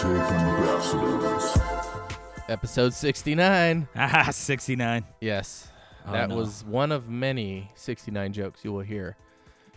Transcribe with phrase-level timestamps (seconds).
[0.00, 1.58] Mixtape Ambassadors.
[2.48, 3.86] Episode 69.
[3.94, 5.04] Ah, 69.
[5.20, 5.68] Yes.
[6.06, 6.36] Oh, that no.
[6.36, 9.16] was one of many 69 jokes you will hear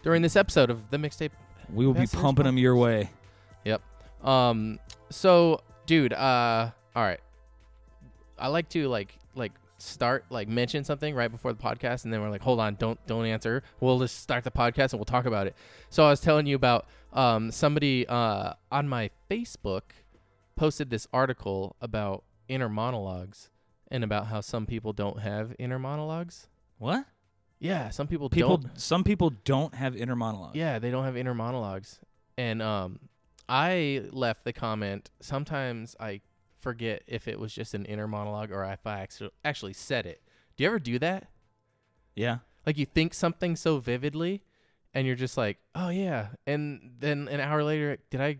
[0.02, 1.32] during this episode of the mixtape.
[1.74, 3.10] We will be pumping them your way.
[3.66, 3.82] Yep.
[4.24, 4.80] Um
[5.10, 7.20] so dude, uh all right.
[8.40, 12.22] I like to like like start like mention something right before the podcast and then
[12.22, 13.62] we're like, "Hold on, don't don't answer.
[13.82, 15.56] We'll just start the podcast and we'll talk about it."
[15.90, 19.82] So I was telling you about um somebody uh on my Facebook
[20.56, 23.50] posted this article about inner monologues
[23.90, 26.48] and about how some people don't have inner monologues.
[26.78, 27.06] What?
[27.60, 30.56] Yeah, some people, People don't some people don't have inner monologues.
[30.56, 32.00] yeah, they don't have inner monologues.
[32.38, 33.00] And um
[33.48, 36.22] I left the comment, sometimes I
[36.60, 40.22] forget if it was just an inner monologue or if I actually actually said it.
[40.56, 41.28] Do you ever do that?
[42.16, 42.40] Yeah.
[42.66, 44.44] Like you think something so vividly
[44.94, 48.38] and you're just like, "Oh yeah." And then an hour later, did I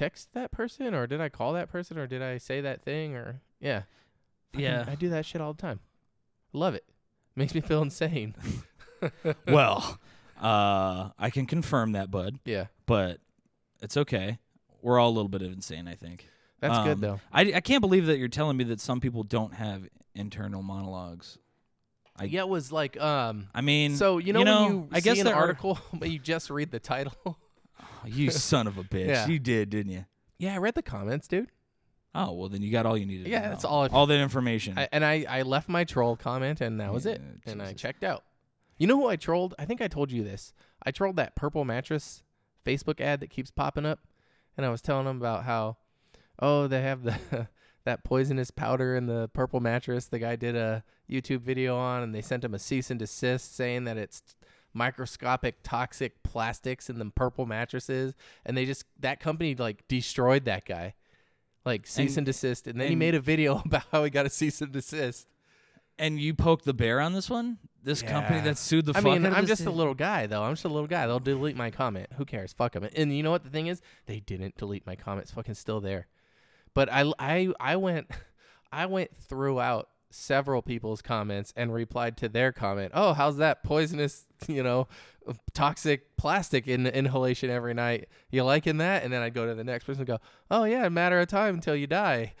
[0.00, 3.14] text that person or did I call that person or did I say that thing
[3.14, 3.82] or yeah.
[4.52, 4.84] Fucking- Yeah.
[4.88, 5.80] I do that shit all the time.
[6.52, 6.84] Love it.
[7.36, 8.34] Makes me feel insane.
[9.46, 9.98] well,
[10.40, 12.66] uh I can confirm that, bud, yeah.
[12.86, 13.18] but
[13.82, 14.38] it's okay.
[14.82, 16.28] We're all a little bit of insane, I think.
[16.60, 17.20] That's Um, good though.
[17.32, 21.38] I, I can't believe that you're telling me that some people don't have internal monologues.
[22.16, 25.00] I- yeah, it was like um I mean, So you know, know, when you I
[25.00, 27.38] guess an are- article, but you just read the title.
[28.06, 29.08] You son of a bitch.
[29.08, 29.26] Yeah.
[29.26, 30.04] You did, didn't you?
[30.38, 31.48] yeah, I read the comments, dude.
[32.14, 33.28] Oh well, then you got all you needed.
[33.28, 34.78] Yeah, that's all I- all that information.
[34.78, 37.20] I, and I, I left my troll comment, and that was it.
[37.46, 38.24] Yeah, And I checked out.
[38.78, 39.54] You know who I trolled?
[39.58, 40.52] I think I told you this.
[40.82, 42.22] I trolled that purple mattress
[42.66, 44.00] Facebook ad that keeps popping up,
[44.56, 45.76] and I was telling them about how,
[46.40, 47.48] oh, they have the
[47.84, 50.06] that poisonous powder in the purple mattress.
[50.06, 53.54] The guy did a YouTube video on, and they sent him a cease and desist
[53.54, 54.22] saying that it's
[54.74, 58.14] microscopic toxic plastics in the purple mattresses,
[58.46, 60.94] and they just that company like destroyed that guy.
[61.64, 64.24] Like cease and, And- desist, and then he made a video about how he got
[64.26, 65.26] a cease and desist.
[65.98, 67.58] and you poked the bear on this one.
[67.82, 70.42] This company that sued the I fuck mean, I'm just a little guy, though.
[70.42, 71.06] I'm just a little guy.
[71.06, 72.08] They'll delete my comment.
[72.16, 72.52] Who cares?
[72.52, 72.86] Fuck them.
[72.94, 73.80] And you know what the thing is?
[74.06, 75.24] They didn't delete my comment.
[75.24, 76.06] It's fucking still there.
[76.74, 78.10] But I, I, I went,
[78.72, 82.92] I went throughout several people's comments and replied to their comment.
[82.94, 84.88] Oh, how's that poisonous, you know,
[85.54, 88.08] toxic plastic in inhalation every night?
[88.30, 89.04] You liking that?
[89.04, 90.18] And then I'd go to the next person and go,
[90.50, 92.34] Oh yeah, a matter of time until you die.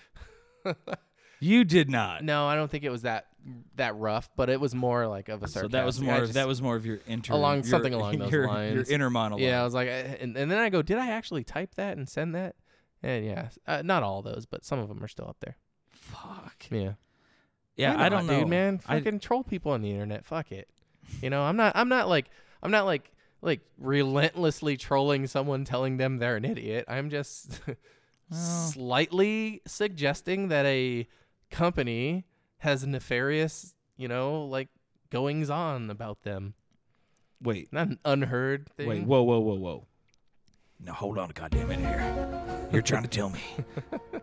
[1.42, 2.22] You did not.
[2.22, 3.26] No, I don't think it was that
[3.76, 6.20] that rough, but it was more like of a So that was more.
[6.20, 8.74] just- that was more of your inter Along- your- something along those your, lines.
[8.74, 9.40] Your inner monologue.
[9.40, 11.96] Yeah, I was like, uh, and, and then I go, did I actually type that
[11.96, 12.56] and send that?
[13.02, 15.56] And yeah, uh, not all those, but some of them are still up there.
[15.88, 16.66] Fuck.
[16.70, 16.92] Yeah,
[17.80, 18.80] Yeah, Why I don't know, dude, man.
[18.86, 20.24] I- Fucking troll people on the internet.
[20.24, 20.68] Fuck it.
[21.22, 21.72] You know, I'm not.
[21.76, 22.26] I'm not like.
[22.62, 23.10] I'm not like
[23.42, 26.84] like relentlessly trolling someone, telling them they're an idiot.
[26.88, 27.58] I'm just
[28.30, 31.06] slightly suggesting that a
[31.50, 32.26] company
[32.58, 34.68] has nefarious, you know, like
[35.10, 36.54] goings on about them.
[37.42, 38.86] Wait, Not an unheard thing.
[38.88, 39.86] wait, whoa, whoa, whoa, whoa.
[40.78, 42.49] Now hold on a goddamn minute here.
[42.72, 43.40] You're trying to tell me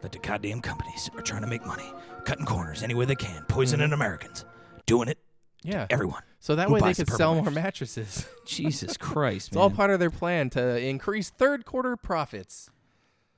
[0.01, 1.91] that the goddamn companies are trying to make money,
[2.23, 4.45] cutting corners any way they can, poisoning Americans,
[4.85, 5.17] doing it
[5.63, 5.85] Yeah.
[5.89, 6.23] everyone.
[6.39, 8.25] So that Who way they buys the could purple sell more mattresses.
[8.45, 9.63] Jesus Christ, It's man.
[9.63, 12.69] all part of their plan to increase third quarter profits.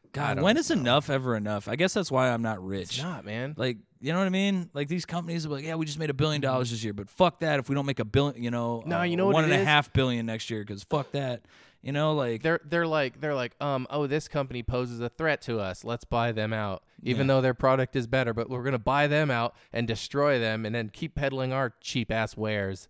[0.06, 1.68] I God, don't when is enough ever enough?
[1.68, 2.90] I guess that's why I'm not rich.
[2.98, 3.54] It's not, man.
[3.58, 4.70] Like, you know what I mean?
[4.74, 7.10] Like these companies are like, yeah, we just made a billion dollars this year, but
[7.10, 9.34] fuck that if we don't make a billion, you know, No, uh, you know what
[9.36, 11.42] one it and a half billion next year because fuck that,
[11.82, 15.42] you know, like They're they're like they're like um oh this company poses a threat
[15.44, 15.84] to us.
[15.84, 16.84] Let's buy them out.
[17.04, 17.36] Even Yeah.
[17.36, 20.76] though their product is better, but we're gonna buy them out and destroy them, and
[20.76, 22.88] then keep peddling our cheap ass wares.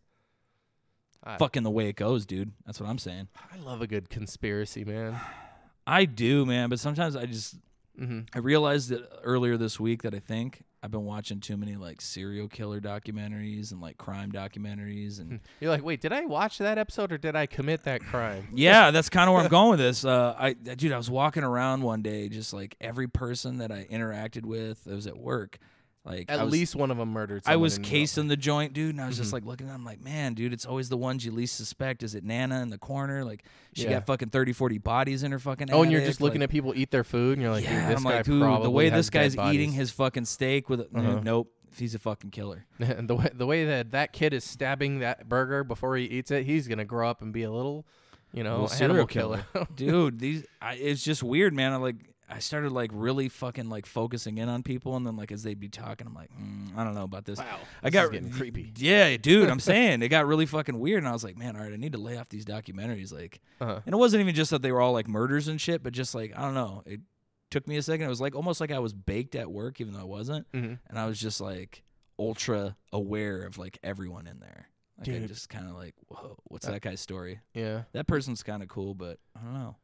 [1.24, 2.54] I, fucking the way it goes, dude.
[2.66, 3.28] That's what I'm saying.
[3.54, 5.20] I love a good conspiracy, man.
[5.86, 7.56] I do, man, but sometimes I just
[7.98, 11.76] hmm I realized that earlier this week that I think I've been watching too many
[11.76, 16.58] like serial killer documentaries and like crime documentaries and You're like, wait, did I watch
[16.60, 18.48] that episode or did I commit that crime?
[18.54, 20.06] yeah, that's kind of where I'm going with this.
[20.06, 23.88] Uh, I dude, I was walking around one day, just like every person that I
[23.92, 25.60] interacted with, I was at work.
[26.06, 27.44] Like At was, least one of them murdered.
[27.46, 29.24] I was casing the joint, dude, and I was Mm-hmm.
[29.24, 32.04] just like looking at him like, man, dude, it's always the ones you least suspect.
[32.04, 33.24] Is it Nana in the corner?
[33.26, 33.44] Like
[33.74, 33.92] she Yeah.
[33.96, 36.50] got fucking 30, 40 bodies in her fucking Oh, and you're attic, just looking like-
[36.50, 38.64] at people eat their food, and you're like, yeah, dude, this I'm guy like, dude,
[38.64, 41.20] the way this guy's eating his fucking steak with, Uh-huh.
[41.22, 42.66] nope, he's a fucking killer.
[42.80, 46.32] and the way the way that that kid is stabbing that burger before he eats
[46.32, 47.86] it, he's gonna grow up and be a little,
[48.34, 49.46] you know, serial killer.
[49.76, 51.96] dude these I, it's just weird man I'm like
[52.30, 55.60] i started like really fucking like focusing in on people and then like as they'd
[55.60, 58.72] be talking i'm like mm, i don't know about this wow, i got getting creepy.
[58.78, 61.64] yeah dude i'm saying it got really fucking weird and i was like man all
[61.64, 63.80] right i need to lay off these documentaries like Uh-huh.
[63.86, 66.14] and it wasn't even just that they were all like murders and shit but just
[66.16, 67.02] like i don't know it
[67.52, 68.06] took me a second.
[68.06, 70.78] It was like almost like I was baked at work, even though I wasn't, Mhm.
[70.88, 71.82] and I was just like
[72.20, 74.68] ultra aware of like everyone in there.
[75.00, 75.30] Like I Dude.
[75.30, 77.40] just kind of like, whoa, what's Uh, that guy's story?
[77.56, 77.86] Yeah.
[77.94, 79.76] That person's kind of cool, but I don't know.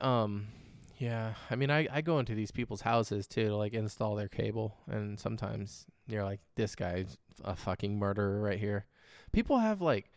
[0.00, 0.46] Um,
[1.00, 1.32] yeah.
[1.50, 4.76] I mean, I I go into these people's houses too to like install their cable,
[4.86, 8.84] and sometimes you're like, this guy's a fucking murderer right here.
[9.32, 10.10] People have like,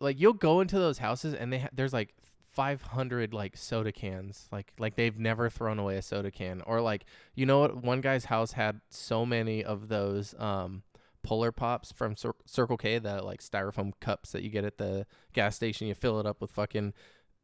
[0.00, 2.16] like you'll go into those houses and they ha- there's like
[2.50, 7.04] 500 like soda cans, like like they've never thrown away a soda can, or like
[7.36, 7.84] you know what?
[7.84, 10.82] One guy's house had so many of those um.
[11.22, 15.04] Polar pops from Cir- Circle K, the like styrofoam cups that you get at the
[15.34, 15.86] gas station.
[15.86, 16.94] You fill it up with fucking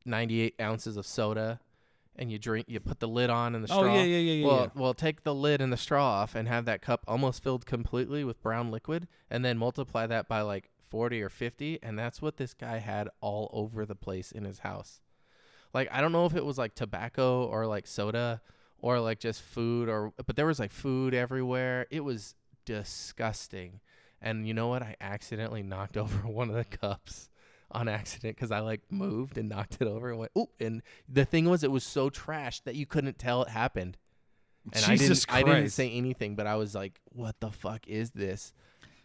[0.06, 1.60] 98 ounces of soda
[2.18, 4.32] and you drink you put the lid on and the straw Oh yeah, yeah, yeah,
[4.32, 4.46] yeah.
[4.46, 4.80] well yeah.
[4.80, 8.24] well take the lid and the straw off and have that cup almost filled completely
[8.24, 12.36] with brown liquid and then multiply that by like 40 or 50 and that's what
[12.36, 15.00] this guy had all over the place in his house.
[15.74, 18.40] Like i don't know if it was like tobacco or like soda
[18.78, 21.86] or like just food or but there was like food everywhere.
[21.90, 22.34] It was
[22.64, 23.80] disgusting.
[24.20, 24.82] And you know what?
[24.82, 27.28] I accidentally knocked over one of the cups
[27.70, 30.50] on accident because I like moved and knocked it over and went oop.
[30.60, 33.96] And the thing was, it was so trashed that you couldn't tell it happened.
[34.72, 37.86] And Jesus I didn't, I didn't say anything, but I was like, "What the fuck
[37.86, 38.52] is this?"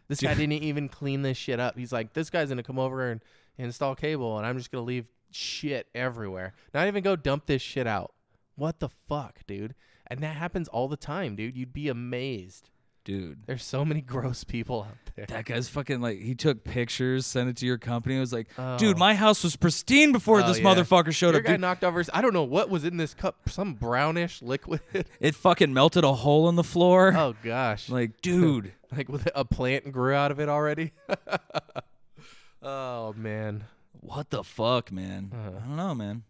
[0.07, 0.29] This Dude.
[0.29, 1.77] guy didn't even clean this shit up.
[1.77, 3.23] He's like, "This guy's gonna come over and
[3.57, 6.53] install cable, and I'm just gonna leave shit everywhere.
[6.73, 8.13] Not even go dump this shit out.
[8.55, 9.75] What the fuck, dude?"
[10.07, 11.55] And that happens all the time, dude.
[11.55, 12.69] You'd be amazed.
[13.03, 13.39] Dude.
[13.47, 15.25] There's so many gross people out there.
[15.27, 18.15] That guy's fucking like he took pictures, sent it to your company.
[18.17, 18.77] It was like, Oh.
[18.77, 20.63] dude, my house was pristine before Oh, this yeah.
[20.65, 21.45] motherfucker showed Your up.
[21.45, 21.99] guy Dude, knocked over.
[21.99, 23.49] his- I don't know what was in this cup.
[23.49, 24.81] Some brownish liquid.
[25.19, 27.13] it fucking melted a hole in the floor.
[27.15, 27.89] oh gosh!
[27.89, 30.91] Like, dude, like with a plant grew out of it already.
[32.61, 33.65] oh man.
[33.99, 35.31] what the fuck, man?
[35.33, 35.57] Uh-huh.
[35.63, 36.23] I don't know, man.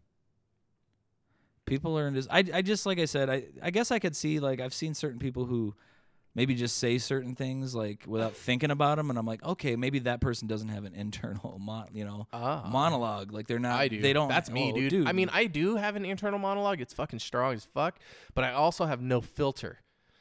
[1.65, 2.27] People are in this.
[2.29, 3.29] I, I just like I said.
[3.29, 5.73] I, I guess I could see like I've seen certain people who
[6.35, 9.99] maybe just say certain things like without thinking about them, and I'm like, okay, maybe
[9.99, 12.67] that person doesn't have an internal mon, you know, Ah.
[12.71, 13.31] monologue.
[13.31, 13.79] Like they're not.
[13.79, 14.01] I do.
[14.01, 14.29] They don't.
[14.29, 15.07] That's me, oh, dude.
[15.07, 16.81] I mean, I do have an internal monologue.
[16.81, 17.99] It's fucking strong as fuck,
[18.33, 19.79] but I also have no filter.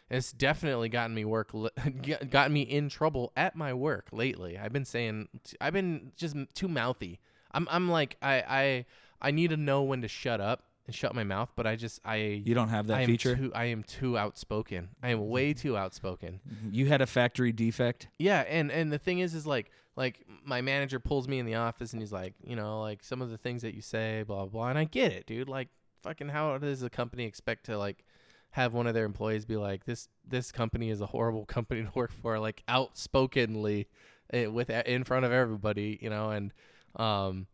[0.09, 1.71] It's definitely gotten me work, li-
[2.31, 4.59] gotten me in trouble at my work lately.
[4.59, 5.29] I've been saying,
[5.61, 7.21] I've been just too mouthy.
[7.53, 8.87] I'm, I'm like, I, I,
[9.23, 12.01] I need to know when to shut up and shut my mouth, but I just,
[12.05, 13.37] I, you don't have that I feature.
[13.37, 14.89] Too, I am too outspoken.
[15.03, 16.41] I am way too outspoken.
[16.71, 18.09] you had a factory defect.
[18.19, 21.57] Yeah, and and the thing is, is like like my manager pulls me in the
[21.57, 24.37] office and he's like, you know, like some of the things that you say, blah
[24.39, 24.69] blah, blah.
[24.69, 25.49] and I get it, dude.
[25.49, 25.69] Like,
[26.03, 28.05] fucking, how does a company expect to like
[28.53, 31.91] have one of their employees be like, this this company is a horrible company to
[31.95, 33.89] work for, like outspokenly,
[34.33, 36.53] eh, with in front of everybody, you know, and
[36.97, 37.47] um.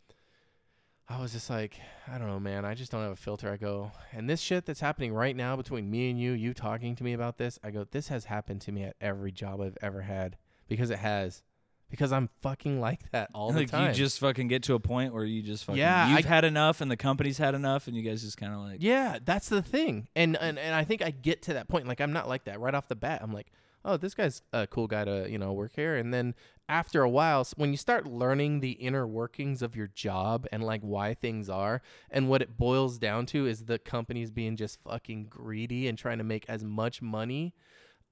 [1.09, 1.79] I was just like,
[2.13, 2.65] I don't know, man.
[2.65, 3.51] I just don't have a filter.
[3.51, 6.97] I go, and this shit that's happening right now between me and you, you talking
[6.97, 9.79] to me about this, I go, this has happened to me at every job I've
[9.81, 10.37] ever had
[10.67, 11.43] because it has.
[11.89, 13.89] Because I'm fucking like that all like the time.
[13.91, 16.45] you just fucking get to a point where you just fucking Yeah, you've I- had
[16.45, 19.49] enough and the company's had enough and you guys just kind of like yeah, that's
[19.49, 20.09] the thing.
[20.17, 21.87] And, and and I think I get to that point.
[21.87, 23.21] Like I'm not like that right off the bat.
[23.23, 23.53] I'm like,
[23.87, 25.97] oh, this guy's a cool guy to you know work here.
[25.97, 26.35] And then
[26.69, 30.83] after a while, when you start learning the inner workings of your job and like
[30.83, 35.27] why things are, and what it boils down to is the company's being just fucking
[35.31, 37.55] greedy and trying to make as much money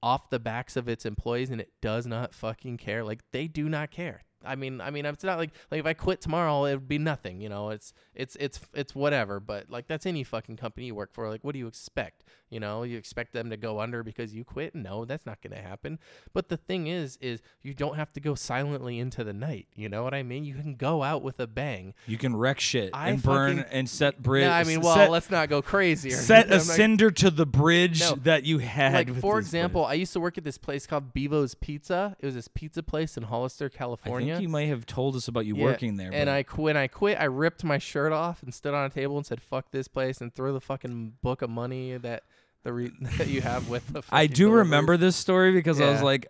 [0.01, 3.67] off the backs of its employees and it does not fucking care like they do
[3.67, 6.73] not care i mean i mean it's not like like if i quit tomorrow it
[6.75, 10.55] would be nothing you know it's it's it's it's whatever but like that's any fucking
[10.57, 13.57] company you work for like what do you expect you know you expect them to
[13.57, 15.97] go under because you quit no that's not going to happen
[16.33, 19.89] but the thing is is you don't have to go silently into the night you
[19.89, 22.91] know what i mean you can go out with a bang you can wreck shit
[22.93, 24.47] I and burn fucking- and set bridge.
[24.47, 28.15] i mean well set, let's not go crazy set a cinder to the bridge No.
[28.23, 28.93] that you had.
[28.93, 29.85] like for example.
[29.85, 32.15] I used to work at this place called Bevo's Pizza.
[32.19, 34.34] It was this pizza place in Hollister, California.
[34.41, 36.11] You might have told us about you Yeah, working there.
[36.13, 38.85] And but I qu- when I quit, I ripped my shirt off and stood on
[38.85, 42.23] a table and said, "Fuck this place," and threw the fucking book of money that
[42.63, 44.03] the re- that you have with the.
[44.11, 44.65] I do deliveries.
[44.65, 46.27] remember this story because I was like,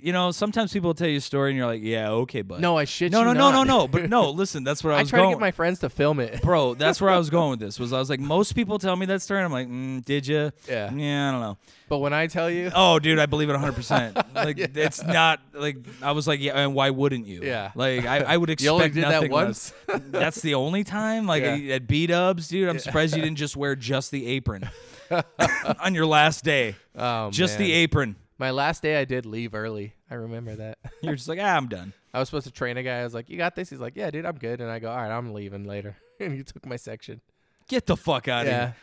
[0.00, 2.76] you know, sometimes people tell you a story and you're like, yeah, okay, but No,
[2.76, 3.66] I shit no, you no, no, no, not.
[3.66, 3.88] no.
[3.88, 5.20] But no, listen, that's where I was going.
[5.20, 5.34] I was going.
[5.34, 6.42] to get my friends to film it.
[6.42, 7.78] Bro, that's where I was going with this.
[7.78, 10.26] Was I was like, most people tell me that story, and I'm like, mm, did
[10.26, 10.52] you?
[10.68, 10.92] Yeah.
[10.92, 11.58] Yeah, I don't know.
[11.88, 13.72] But when I tell you, Oh, dude, I believe it 100.
[13.74, 17.40] percent Like, it's not like I was like, yeah, and why wouldn't you?
[17.42, 17.70] Yeah.
[17.74, 19.72] Like, I, I would expect you only did that nothing once.
[19.88, 20.00] less.
[20.10, 21.26] That's the only time.
[21.26, 21.74] Like Yeah.
[21.76, 24.68] at B Dubs, dude, I'm surprised you didn't just wear just the apron
[25.80, 26.76] on your last day.
[26.96, 27.76] oh, Just the man.
[27.76, 28.16] apron.
[28.38, 29.94] My last day, I did leave early.
[30.10, 30.78] I remember that.
[31.02, 31.92] You're just like, ah, I'm done.
[32.12, 32.98] I was supposed to train a guy.
[33.00, 34.90] I was like, "You got this." He's like, "Yeah, dude, I'm good." And I go,
[34.90, 37.20] "All right, I'm leaving later." and he took my section.
[37.68, 38.74] Get the fuck out of here,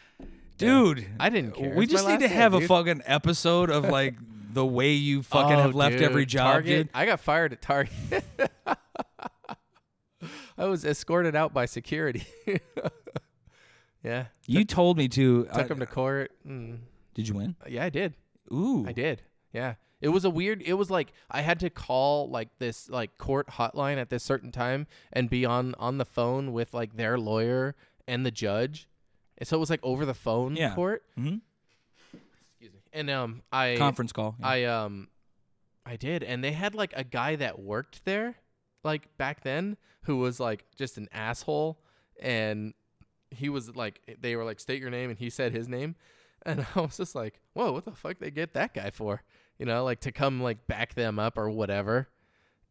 [0.57, 1.05] dude.
[1.19, 1.73] I didn't care.
[1.75, 2.67] We just need to day, have a dude.
[2.67, 4.15] fucking episode of like
[4.53, 6.89] the way you fucking Oh, have left dude, every job, Target, dude.
[6.93, 7.93] I got fired at Target.
[10.57, 12.25] I was escorted out by security.
[14.03, 14.25] yeah.
[14.45, 15.43] You told me to.
[15.45, 16.31] Took I- him to court.
[16.47, 16.79] Mm.
[17.13, 17.55] did you win?
[17.67, 18.13] Yeah, I did.
[18.51, 19.21] Ooh, I did.
[19.53, 19.75] Yeah.
[19.99, 23.47] It was a weird it was like I had to call like this like court
[23.47, 27.75] hotline at this certain time and be on on the phone with like their lawyer
[28.07, 28.87] and the judge.
[29.37, 30.73] And so it was like over the phone Yeah.
[30.73, 31.03] court.
[31.15, 31.35] hmm
[32.49, 32.79] Excuse me.
[32.93, 34.35] And um I Conference call.
[34.39, 34.47] yeah.
[34.47, 35.07] I um
[35.85, 38.35] I did and they had like a guy that worked there
[38.83, 41.79] like back then who was like just an asshole
[42.21, 42.73] and
[43.29, 45.95] he was like they were like state your name and he said his name
[46.43, 49.21] and I was just like, "Whoa, what the fuck they get that guy for?"
[49.61, 52.09] You know, like to come like back them up or whatever.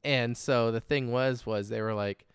[0.03, 2.27] And so the thing was was they were like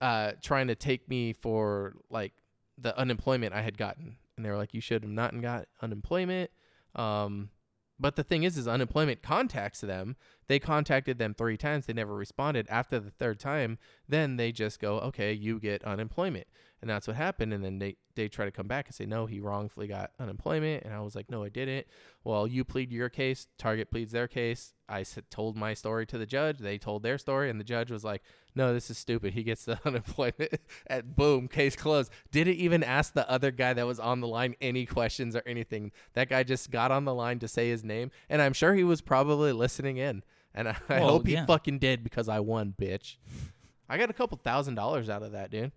[0.00, 2.32] uh trying to take me for like
[2.78, 4.14] the unemployment I had gotten.
[4.36, 6.52] And they were like, "You should have not got unemployment."
[6.94, 7.50] Um
[7.98, 10.14] but the thing is, is unemployment contacts them.
[10.46, 11.86] They contacted them three times.
[11.86, 12.66] They never responded.
[12.68, 16.46] After the third time, then they just go, okay, you get unemployment.
[16.80, 17.52] And that's what happened.
[17.52, 20.84] And then they, they try to come back and say, no, he wrongfully got unemployment.
[20.84, 21.86] And I was like, no, I didn't.
[22.22, 23.46] Well, you plead your case.
[23.58, 24.74] Target pleads their case.
[24.88, 26.58] I told my story to the judge.
[26.58, 27.50] They told their story.
[27.50, 28.22] And the judge was like,
[28.54, 29.34] no, this is stupid.
[29.34, 30.54] He gets the unemployment.
[30.86, 32.10] At boom, case closed.
[32.30, 35.92] Didn't even ask the other guy that was on the line any questions or anything.
[36.14, 38.84] That guy just got on the line to say his name, and I'm sure he
[38.84, 40.22] was probably listening in.
[40.54, 41.46] And I, I hope he yeah.
[41.46, 43.16] fucking did because I won, bitch.
[43.88, 45.70] I got a couple thousand dollars out of that, dude.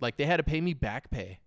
[0.00, 1.40] Like they had to pay me back pay.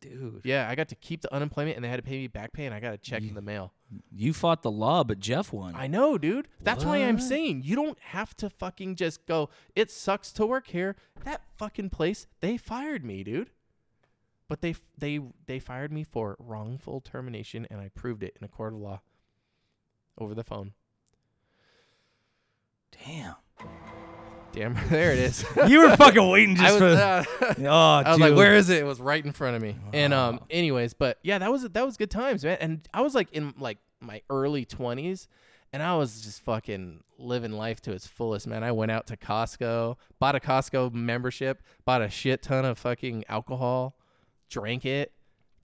[0.00, 0.42] dude.
[0.44, 2.66] Yeah, I got to keep the unemployment, and they had to pay me back pay,
[2.66, 3.72] and I got a check in the mail.
[4.10, 5.74] You fought the law, but Jeff won.
[5.74, 6.48] I know, dude.
[6.60, 9.48] That's why I'm saying you don't have to fucking just go.
[9.74, 10.96] It sucks to work here.
[11.24, 13.50] That fucking place, they fired me, dude.
[14.48, 18.48] But they they they fired me for wrongful termination, and I proved it in a
[18.48, 19.00] court of law
[20.16, 20.72] over the phone.
[23.04, 23.34] Damn.
[24.58, 25.44] Damn, there it is.
[25.68, 27.04] You were fucking waiting I just was, for.
[27.04, 29.76] uh, oh, I was like, "Where is it?" It was right in front of me.
[29.92, 32.58] And um, anyways, but yeah, that was that was good times, man.
[32.60, 35.28] And I was like in like my early twenties,
[35.72, 38.64] and I was just fucking living life to its fullest, man.
[38.64, 43.24] I went out to Costco, bought a Costco membership, bought a shit ton of fucking
[43.28, 43.96] alcohol,
[44.50, 45.12] drank it.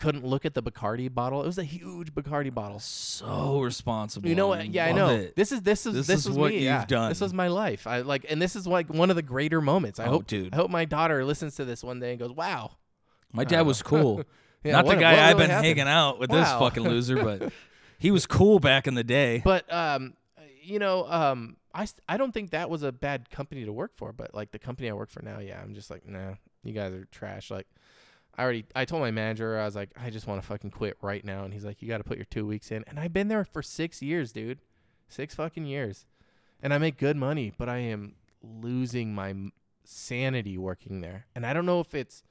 [0.05, 1.43] Couldn't look at the Bacardi bottle.
[1.43, 2.79] It was a huge Bacardi bottle.
[2.79, 4.29] so responsible.
[4.29, 4.67] You know what?
[4.67, 5.09] Yeah, I know.
[5.09, 5.35] it.
[5.35, 6.57] This is this is This this, is was what me.
[6.57, 6.85] you've yeah.
[6.85, 7.09] done.
[7.09, 7.87] This was my life.
[7.87, 9.99] I like, and this is like one of the greater moments.
[9.99, 10.53] I Oh, hope, dude.
[10.53, 12.73] I hope my daughter listens to this one day and goes, "Wow."
[13.33, 14.23] My dad was cool.
[14.63, 15.67] Yeah, Not what- the guy what I've been happened?
[15.79, 17.53] hanging out with this fucking loser, but
[17.99, 19.43] he was cool back in the day.
[19.45, 20.15] But um,
[20.63, 24.13] you know, um, I I don't think that was a bad company to work for.
[24.15, 26.95] But like the company I work for now, yeah, I'm just like, nah, you guys
[26.95, 27.51] are trash.
[27.51, 27.67] Like,
[28.37, 30.97] I already I told my manager I was like, I just want to fucking quit
[31.03, 33.13] right now, and he's like, you got to put your two weeks in, and I've
[33.13, 34.59] been there for six years, dude,
[35.09, 36.07] six fucking years,
[36.63, 39.35] and I make good money, but I am losing my
[39.85, 42.23] sanity working there, and I don't know if it's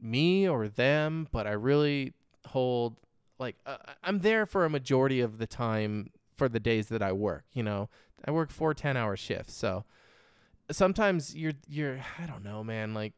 [0.00, 2.14] me or them, but I really
[2.46, 2.96] hold
[3.38, 7.12] like uh, I'm there for a majority of the time for the days that I
[7.12, 7.44] work.
[7.52, 7.88] You know,
[8.24, 9.84] I work four 10 hour shifts, so
[10.70, 12.94] sometimes you're you're I don't know, man.
[12.94, 13.14] Like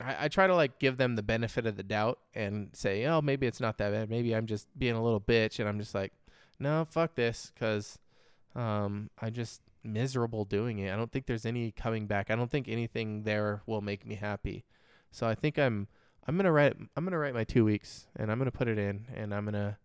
[0.00, 3.20] I, I try to like give them the benefit of the doubt and say, oh,
[3.20, 4.10] maybe it's not that bad.
[4.10, 6.12] Maybe I'm just being a little bitch, and I'm just like,
[6.58, 7.98] no, fuck this, because
[8.54, 10.92] um, I'm just miserable doing it.
[10.92, 12.30] I don't think there's any coming back.
[12.30, 14.64] I don't think anything there will make me happy.
[15.10, 15.86] So I think I'm
[16.26, 19.06] I'm gonna write I'm gonna write my two weeks and I'm gonna put it in
[19.14, 19.78] and I'm gonna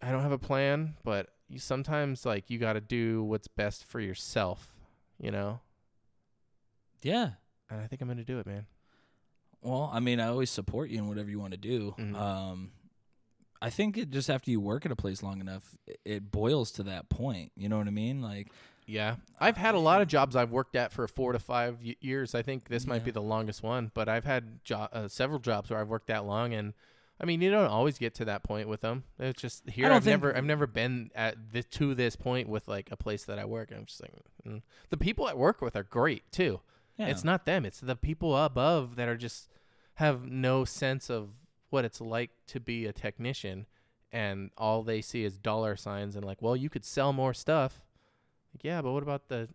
[0.00, 4.00] I don't have a plan, but you sometimes like you gotta do what's best for
[4.00, 4.68] yourself,
[5.18, 5.60] you know?
[7.02, 7.30] yeah.
[7.70, 8.66] And I think I'm gonna do it, man.
[9.62, 11.94] Well, I mean, I always support you in whatever you want to do.
[11.98, 12.14] Mhm.
[12.14, 12.72] Um,
[13.60, 16.82] I think it just after you work at a place long enough, it, boils to
[16.84, 17.52] that point.
[17.56, 18.20] You know what I mean?
[18.20, 18.48] Like,
[18.88, 21.96] Yeah, I've had a lot of jobs I've worked at for four to five y-
[22.00, 22.36] years.
[22.36, 25.70] I think this might be the longest one, but I've had jo- uh, several jobs
[25.70, 26.72] where I've worked that long, and
[27.20, 29.02] I mean, you don't always get to that point with them.
[29.18, 29.90] It's just here.
[29.90, 33.38] I've never, I've never been at this, to this point with like a place that
[33.40, 33.72] I work.
[33.74, 34.12] I'm just like,
[34.46, 34.62] mm.
[34.90, 36.60] the people I work with are great too.
[36.98, 37.06] Yeah.
[37.08, 39.50] It's not them; it's the people above that are just
[39.94, 41.30] have no sense of
[41.70, 43.66] what it's like to be a technician,
[44.12, 47.80] and all they see is dollar signs and like, well, you could sell more stuff.
[48.54, 49.48] Like, yeah, but what about the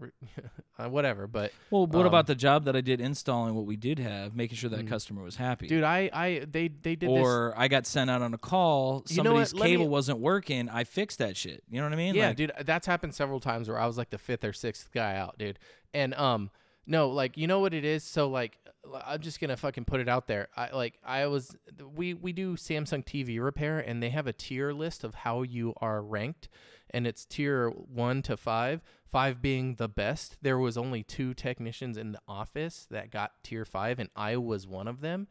[0.78, 1.26] uh, whatever?
[1.26, 4.34] But Well, what Um, about the job that I did installing what we did have,
[4.34, 4.88] making sure that Mm.
[4.88, 5.66] customer was happy?
[5.66, 7.08] dude, I I they they did this.
[7.10, 10.68] or I got sent out on a call, You know somebody's me- cable wasn't working,
[10.68, 11.62] I fixed that shit.
[11.70, 12.14] You know what I mean?
[12.14, 14.90] Yeah, Like, dude, that's happened several times where I was like the fifth or sixth
[14.92, 15.58] guy out, dude.
[15.92, 16.50] And um,
[16.86, 18.02] No, like you know what it is.
[18.04, 18.58] So like,
[19.06, 20.48] I'm just gonna fucking put it out there.
[20.56, 21.56] I like I was
[21.96, 25.72] we we do Samsung TV repair, and they have a tier list of how you
[25.80, 26.50] are ranked,
[26.94, 28.80] and it's tier one to five.
[29.10, 30.38] Five being the best.
[30.42, 34.66] There was only two technicians in the office that got tier five, and I was
[34.66, 35.28] one of them.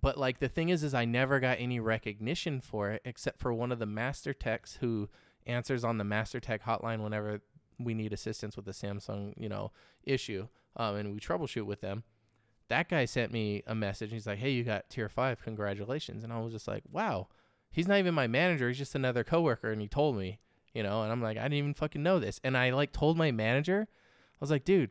[0.00, 3.52] But like the thing is, is I never got any recognition for it, except for
[3.54, 5.08] one of the master techs who
[5.46, 7.40] answers on the master tech hotline whenever
[7.78, 9.72] we need assistance with a Samsung, you know,
[10.02, 12.02] issue, um, and we troubleshoot with them.
[12.68, 14.10] That guy sent me a message.
[14.10, 17.28] He's like, "Hey, you got tier five, congratulations!" And I was just like, "Wow."
[17.70, 18.68] He's not even my manager.
[18.68, 20.38] He's just another coworker, and he told me,
[20.76, 21.02] you know.
[21.02, 22.40] And I'm like, I didn't even fucking know this.
[22.44, 24.90] And I like told my manager, I was like, dude,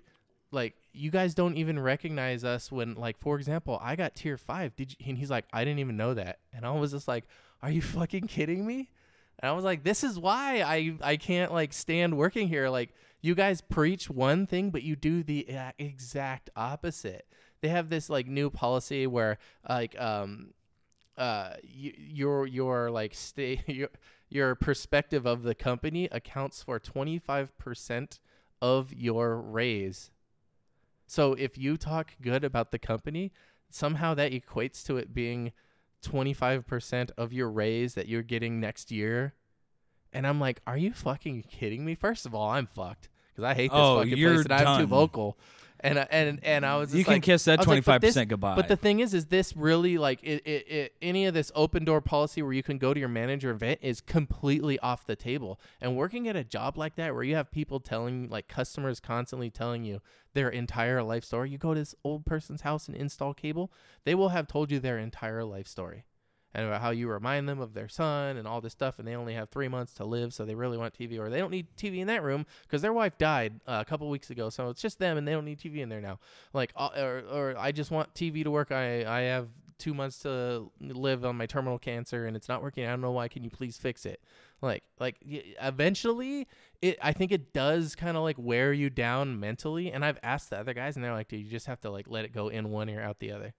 [0.51, 4.75] like you guys don't even recognize us when, like, for example, I got tier five.
[4.75, 4.97] Did you?
[5.07, 6.39] And he's like, I didn't even know that.
[6.53, 7.25] And I was just like,
[7.61, 8.89] Are you fucking kidding me?
[9.39, 12.69] And I was like, this is why I I can't like stand working here.
[12.69, 17.27] Like you guys preach one thing, but you do the exact opposite.
[17.61, 19.37] They have this like new policy where
[19.67, 20.53] like um
[21.17, 23.89] uh y- your your like stay your
[24.29, 28.19] your perspective of the company accounts for 25%
[28.61, 30.11] of your raise.
[31.07, 33.31] So if you talk good about the company,
[33.69, 35.51] somehow that equates to it being
[36.03, 39.33] 25% of your raise that you're getting next year.
[40.13, 41.95] And I'm like, are you fucking kidding me?
[41.95, 44.87] First of all, I'm fucked because I hate this Oh, fucking place and I'm too
[44.87, 45.37] vocal.
[45.81, 48.01] And uh, and and I was just You can like, kiss that I twenty five
[48.01, 48.55] percent goodbye.
[48.55, 51.85] But the thing is, is this really like it, it, it, any of this open
[51.85, 55.59] door policy where you can go to your manager event is completely off the table.
[55.81, 59.49] And working at a job like that where you have people telling, like customers constantly
[59.49, 60.01] telling you
[60.33, 63.71] their entire life story, you go to this old person's house and install cable,
[64.05, 66.05] they will have told you their entire life story.
[66.55, 69.15] And about how you remind them of their son and all this stuff, and they
[69.15, 71.67] only have three months to live, so they really want TV, or they don't need
[71.77, 74.81] TV in that room because their wife died uh, a couple weeks ago, so it's
[74.81, 76.17] just them, and they don't need TV in there now
[76.53, 78.71] like uh, or, or I just want TV to work.
[78.71, 82.85] I I have two months to live on my terminal cancer and it's not working.
[82.85, 83.27] I don't know why.
[83.27, 84.21] Can you please fix it?
[84.61, 86.47] Like like eventually,
[86.81, 89.91] it I think it does kind of like wear you down mentally.
[89.91, 92.07] And I've asked the other guys and they're like, dude, you just have to like
[92.07, 93.53] let it go in one ear out the other.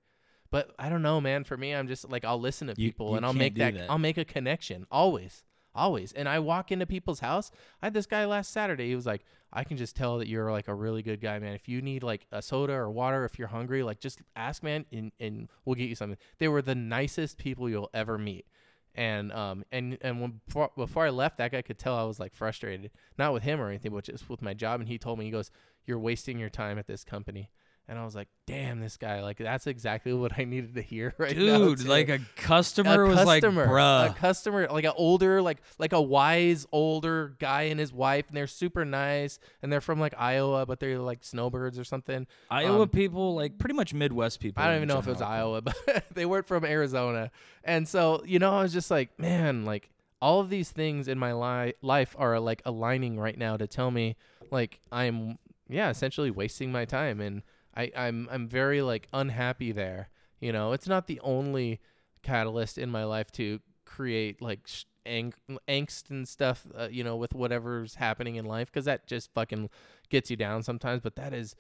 [0.51, 1.45] But I don't know, man.
[1.45, 3.75] For me, I'm just like I'll listen to You- people you and I'll make that,
[3.75, 3.91] that.
[3.91, 5.45] I'll make a connection always.
[5.75, 6.13] Always.
[6.13, 7.51] And I walk into people's house.
[7.83, 8.89] I had this guy last Saturday.
[8.89, 11.53] He was like, I can just tell that you're like a really good guy, man.
[11.53, 14.87] If you need like a soda or water, if you're hungry, like just ask, man,
[14.91, 16.17] and, and we'll get you something.
[16.39, 18.47] They were the nicest people you'll ever meet.
[18.95, 22.19] And um and and when before, before I left, that guy could tell I was
[22.19, 24.81] like frustrated, not with him or anything, but just with my job.
[24.81, 25.51] And he told me, he goes,
[25.85, 27.51] "You're wasting your time at this company."
[27.89, 29.23] And I was like, "Damn, this guy!
[29.23, 33.07] Like that's exactly what I needed to hear right now." Dude, too." like a customer
[33.07, 34.11] was like, bruh.
[34.11, 38.37] a customer, like an older, like like a wise older guy and his wife, and
[38.37, 42.27] they're super nice, and they're from like Iowa, but they're like snowbirds or something.
[42.51, 44.63] Iowa um, people, like pretty much Midwest people.
[44.63, 45.23] I don't even know if it was.
[45.23, 45.77] Iowa, but
[46.13, 47.31] they weren't from Arizona,
[47.63, 51.19] and so you know, I was just like, man, like all of these things in
[51.19, 54.17] my li- life are like aligning right now to tell me
[54.51, 57.43] like I'm yeah essentially wasting my time, and
[57.77, 60.09] I I'm I'm very like unhappy there.
[60.41, 61.81] You know, it's not the only
[62.23, 65.35] catalyst in my life to create like sh- ang-
[65.69, 69.71] angst and stuff, uh, you know, with whatever's happening in life, because that just fucking
[70.09, 71.01] gets you down sometimes.
[71.03, 71.55] But that is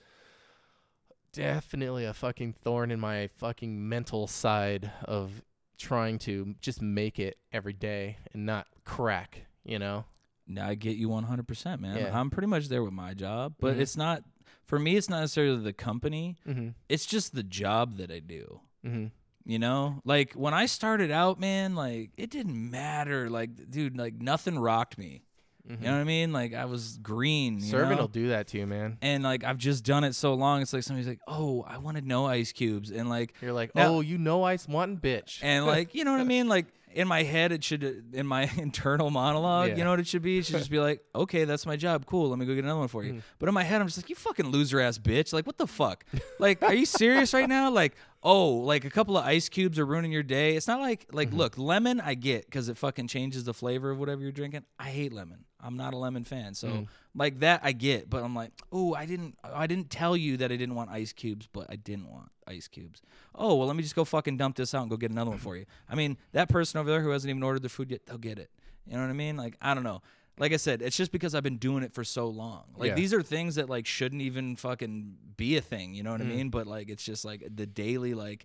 [1.32, 5.42] definitely a fucking thorn in my fucking mental side of
[5.78, 10.04] trying to just make it every day and not crack, you know?
[10.46, 11.98] No, I get you 100%, man.
[11.98, 12.18] Yeah.
[12.18, 13.80] I'm pretty much there with my job, but Mhm.
[13.80, 14.22] it's not
[14.66, 16.36] for me it's not necessarily the company.
[16.46, 16.68] Mm-hmm.
[16.88, 18.60] It's just the job that I do.
[18.84, 19.06] Mm-hmm.
[19.44, 20.00] You know?
[20.04, 23.30] Like when I started out, man, like it didn't matter.
[23.30, 25.22] Like dude, like nothing rocked me.
[25.68, 25.82] mm-hmm.
[25.84, 26.32] You know what I mean?
[26.32, 28.02] Like I was green, you Serving know?
[28.02, 28.98] will do that to you, man.
[29.02, 30.62] and like I've just done it so long.
[30.62, 33.74] It's like somebody's like, "Oh, I want to know ice cubes," and like, You're like,
[33.74, 35.38] Now- oh, you know ice wanting bitch.
[35.42, 36.48] and like, you know what I mean?
[36.48, 37.82] Like in my head, it should
[38.14, 39.76] in my internal monologue, Yeah.
[39.76, 40.38] you know what it should be?
[40.38, 42.06] It should just be like, "Okay, that's my job.
[42.06, 42.30] Cool.
[42.30, 43.22] Let me go get another one for you." Mm.
[43.38, 45.32] But in my head, I'm just like, "You fucking loser ass bitch!
[45.32, 46.04] Like, what the fuck?
[46.38, 47.70] like, are you serious right now?
[47.70, 47.94] Like."
[48.28, 50.56] Oh, like a couple of ice cubes are ruining your day.
[50.56, 51.36] It's not like like Mm-hmm.
[51.36, 54.64] look, lemon I get because it fucking changes the flavor of whatever you're drinking.
[54.80, 55.44] I hate lemon.
[55.66, 56.54] I'm not a lemon fan.
[56.54, 56.88] So Mm.
[57.14, 60.52] like that I get, but I'm like, oh, I didn't I didn't tell you that
[60.52, 63.02] I didn't want ice cubes, but I didn't want ice cubes.
[63.34, 65.38] Oh, well, let me just go fucking dump this out and go get another one
[65.40, 65.66] for you.
[65.88, 68.38] I mean, that person over there who hasn't even ordered their food yet, they'll get
[68.38, 68.50] it.
[68.86, 69.36] You know what I mean?
[69.36, 70.02] Like, I don't know.
[70.38, 72.64] Like I said, it's just because I've been doing it for so long.
[72.76, 72.94] Like Yeah.
[72.94, 76.24] these are things that like shouldn't even fucking be a thing, you know what I
[76.24, 76.50] mean?
[76.50, 78.44] But like it's just like the daily like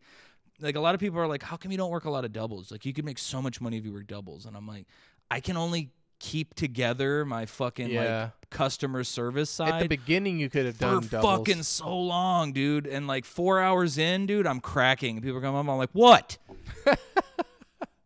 [0.62, 2.32] like a lot of people are like, how come you don't work a lot of
[2.32, 2.72] doubles?
[2.72, 4.46] Like you could make so much money if you work doubles.
[4.46, 4.86] And I'm like,
[5.30, 5.90] I can only
[6.22, 8.22] keep together my fucking Yeah.
[8.42, 11.38] like customer service side At the beginning, you could have for done doubles.
[11.48, 12.86] fucking so long, dude.
[12.86, 15.22] And like four hours in, dude, I'm cracking.
[15.22, 16.38] People come up, I'm like, what?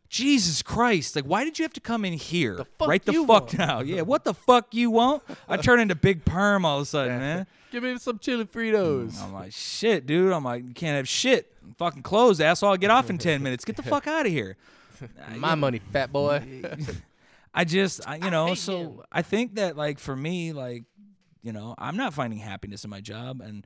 [0.08, 1.15] Jesus Christ!
[1.17, 2.63] Like, why did you have to come in here?
[2.80, 3.58] fuck right the fuck want?
[3.58, 3.82] now.
[3.82, 5.23] Yeah, what the fuck you want?
[5.49, 7.47] I turn into Big Perm all of a sudden, man.
[7.71, 9.12] Give me some chili Fritos.
[9.15, 10.32] Mm, I'm like, shit, dude.
[10.32, 11.51] I'm like, you can't have shit.
[11.62, 12.69] I'm fucking closed, asshole.
[12.69, 13.65] I'll get off in ten minutes.
[13.65, 14.56] Get the fuck out of here.
[15.36, 16.62] My money, fat boy.
[17.56, 19.04] I just, I, you know, hate so you.
[19.12, 20.84] I think that like for me, like,
[21.41, 23.65] you know, I'm not finding happiness in my job, and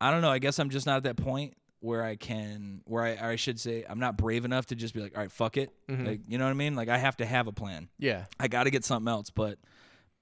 [0.00, 0.30] I don't know.
[0.30, 3.36] I guess I'm just not at that point where I can, where I, or I
[3.36, 5.70] should say, I'm not brave enough to just be like, all right, fuck it.
[5.88, 6.04] Mm-hmm.
[6.06, 6.74] Like, you know what I mean?
[6.74, 7.88] Like, I have to have a plan.
[7.98, 8.24] yeah.
[8.38, 9.58] I got to get something else, but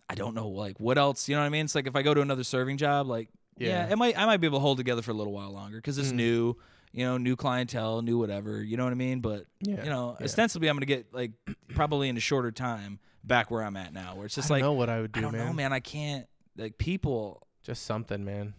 [0.08, 1.28] I don't know, like, what else?
[1.28, 1.64] You know what I mean?
[1.64, 3.92] It's like if I go to another serving job, like, yeah, Yeah.
[3.92, 5.98] it might, I might be able to hold together for a little while longer because
[5.98, 6.16] it's Mhm.
[6.16, 6.54] new.
[6.92, 8.62] You know, new clientele, new whatever.
[8.62, 9.20] You know what I mean?
[9.20, 10.24] But Yeah, you know, yeah.
[10.24, 11.32] ostensibly, I'm gonna get like
[11.74, 14.62] probably in a shorter time back where I'm at now, where it's just I like
[14.62, 15.46] know what I would do, I don't man.
[15.46, 15.72] know, man.
[15.72, 17.46] I can't like people.
[17.62, 18.54] Just something, man.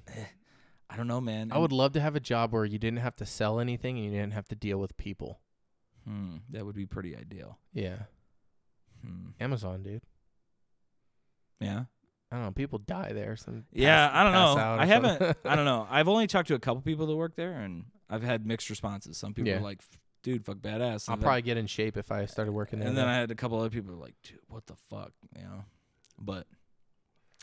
[0.90, 1.52] I don't know, man.
[1.52, 4.06] I would love to have a job where you didn't have to sell anything and
[4.06, 5.40] you didn't have to deal with people.
[6.08, 7.58] Hmm, that would be pretty ideal.
[7.74, 7.98] Yeah.
[9.04, 9.30] Hmm.
[9.40, 10.02] Amazon, dude.
[11.60, 11.84] Yeah.
[12.32, 12.52] I don't know.
[12.52, 13.36] People die there.
[13.36, 14.82] Some Yeah, pass- I don't know.
[14.82, 15.38] I haven't.
[15.46, 15.88] I don't know.
[15.92, 19.18] I've only talked to a couple people that work there, and I've had mixed responses.
[19.18, 19.58] Some people Yeah.
[19.58, 19.82] are like,
[20.24, 22.88] "Dude, fuck badass." I'll And then- probably get in shape if I started working there.
[22.88, 23.08] And then.
[23.08, 25.64] I had a couple other people who were like, "Dude, what the fuck?" You know.
[26.18, 26.48] But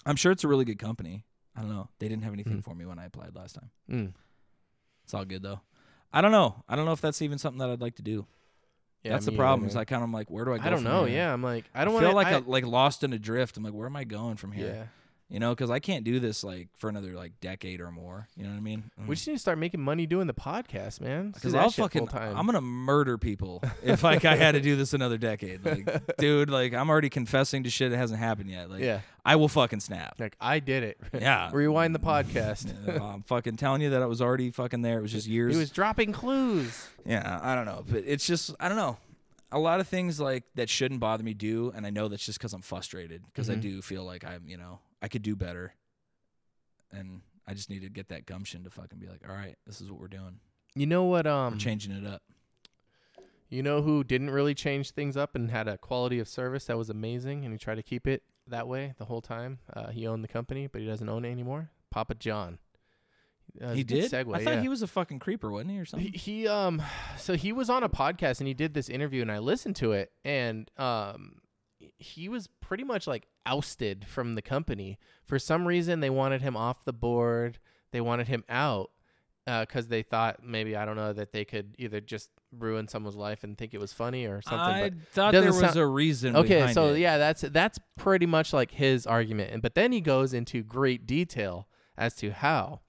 [0.05, 1.25] I'm sure it's a really good company.
[1.55, 1.89] I don't know.
[2.01, 2.65] They didn't have anything Mm.
[2.65, 3.71] for me when I applied last time.
[3.91, 4.13] Mm.
[5.05, 5.61] It's all good though.
[6.13, 6.65] I don't know.
[6.69, 8.27] I don't know if that's even something that I'd like to do.
[9.03, 9.69] Yeah, that's the me either, problem.
[9.69, 9.83] Is man.
[9.83, 10.65] I kind of like, where do I go?
[10.65, 11.05] I don't from know.
[11.05, 11.17] here?
[11.19, 13.57] Yeah, I'm like, I don't feel want like I, a, like lost in a drift.
[13.57, 14.67] I'm like, where am I going from here?
[14.75, 14.87] yeah.
[15.29, 18.29] You know, because I can't do this like for another like decade or more.
[18.37, 18.91] You know what I mean?
[19.09, 21.33] We just need to start making money doing the podcast, man.
[21.33, 25.19] because I'll fucking, I'm gonna murder people if like I had to do this another
[25.19, 25.65] decade.
[25.67, 28.71] Like, dude, like I'm already confessing to shit that hasn't happened yet.
[28.71, 30.15] Like, yeah, I will fucking snap.
[30.21, 30.99] like I did it.
[31.21, 31.51] Yeah.
[31.53, 32.73] Rewind the podcast.
[32.87, 34.99] Yeah, I'm fucking telling you that I was already fucking there.
[34.99, 35.55] It was just years.
[35.55, 36.89] He was dropping clues.
[37.05, 38.97] yeah, I don't know, but it's just I don't know.
[39.51, 42.39] A lot of things like that shouldn't bother me do, and I know that's just
[42.39, 43.61] because I'm frustrated because I Mhm.
[43.63, 45.73] do feel like I'm you know I could do better,
[46.91, 49.81] and I just need to get that gumption to fucking be like, all right, this
[49.81, 50.41] is what we're doing.
[50.75, 51.27] You know what?
[51.27, 52.23] We're Um, changing it up.
[53.49, 56.77] you know who didn't really change things up and had a quality of service that
[56.77, 59.61] was amazing, and he tried to keep it that way the whole time.
[59.73, 61.71] Uh, he owned the company, but he doesn't own it anymore.
[61.93, 62.59] Papa John.
[63.63, 64.27] Uh, he it's a good did.
[64.27, 64.61] Segue, I thought yeah.
[64.63, 66.11] he was a fucking creeper, wasn't he, or something?
[66.13, 66.83] He, he um
[67.17, 69.93] so he was on a podcast and he did this interview and I listened to
[69.93, 71.37] it and um
[71.99, 74.99] he was pretty much like ousted from the company.
[75.25, 77.59] For some reason they wanted him off the board.
[77.93, 78.91] They wanted him out
[79.47, 83.17] uh, because they thought maybe I don't know that they could either just ruin someone's
[83.17, 84.59] life and think it was funny or something.
[84.61, 86.37] I but thought there was sound- a reason.
[86.37, 86.99] okay, so it.
[86.99, 89.53] yeah, that's that's pretty much like his argument.
[89.53, 92.81] And but then he goes into great detail as to how.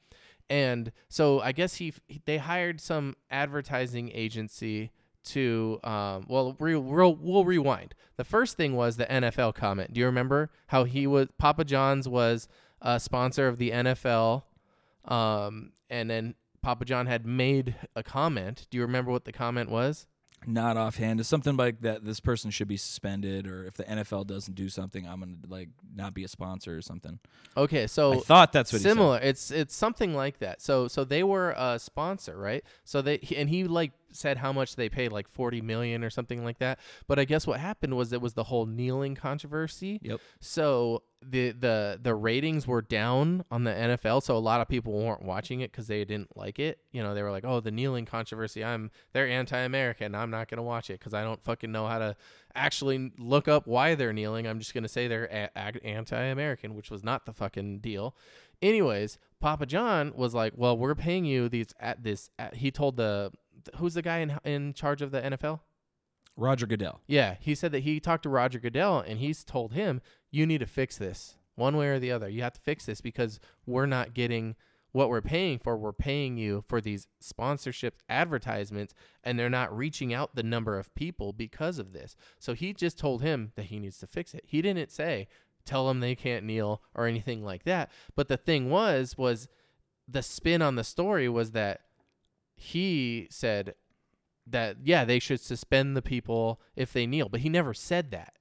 [0.50, 1.94] And so I guess he
[2.26, 4.92] they hired some advertising agency
[5.28, 7.94] to um well re, we'll, we'll rewind.
[8.18, 9.94] The first thing was the NFL comment.
[9.94, 12.48] Do you remember how he was Papa John's was
[12.82, 14.44] a sponsor of the NFL
[15.06, 18.68] um and then Papa John had made a comment.
[18.70, 20.08] Do you remember what the comment was?
[20.46, 21.20] not offhand.
[21.20, 22.06] It's something like that.
[22.06, 25.70] This person should be suspended, or if the NFL doesn't do something, I'm gonna like
[25.96, 27.20] not be a sponsor or something.
[27.56, 29.20] Okay, so I thought that's what similar.
[29.22, 30.62] It's it's something like that.
[30.62, 32.64] So so they were a sponsor, right?
[32.84, 36.44] So they and he like said how much they paid, like forty million or something
[36.44, 36.80] like that.
[37.08, 40.00] But I guess what happened was it was the whole kneeling controversy.
[40.04, 40.20] Yep.
[40.40, 44.94] So the the the ratings were down on the NFL, so a lot of people
[44.94, 46.80] weren't watching it because they didn't like it.
[46.92, 48.64] You know, they were like, "Oh, the kneeling controversy.
[48.64, 50.14] I'm they're anti-American.
[50.14, 52.16] I'm not gonna watch it because I don't fucking know how to
[52.56, 54.48] actually look up why they're kneeling.
[54.48, 58.16] I'm just gonna say they're a- a- anti-American, which was not the fucking deal."
[58.62, 62.98] Anyways, Papa John was like, "Well, we're paying you these at this." At, he told
[62.98, 63.32] the
[63.76, 65.62] who's the guy in in charge of the NFL?
[66.38, 67.02] Roger Goodell.
[67.08, 70.60] Yeah, he said that he talked to Roger Goodell and he's told him, you need
[70.60, 72.30] to fix this one way or the other.
[72.30, 74.56] You have to fix this because we're not getting
[74.92, 75.76] what we're paying for.
[75.76, 80.94] We're paying you for these sponsorship advertisements and they're not reaching out the number of
[80.96, 82.16] people because of this.
[82.40, 84.44] So he just told him that he needs to fix it.
[84.46, 85.28] He didn't say,
[85.66, 87.92] tell them they can't kneel or anything like that.
[88.16, 89.48] But the thing was, was
[90.08, 91.82] the spin on the story was that
[92.58, 93.76] he said
[94.46, 98.34] that yeah they should suspend the people if they kneel but he never said that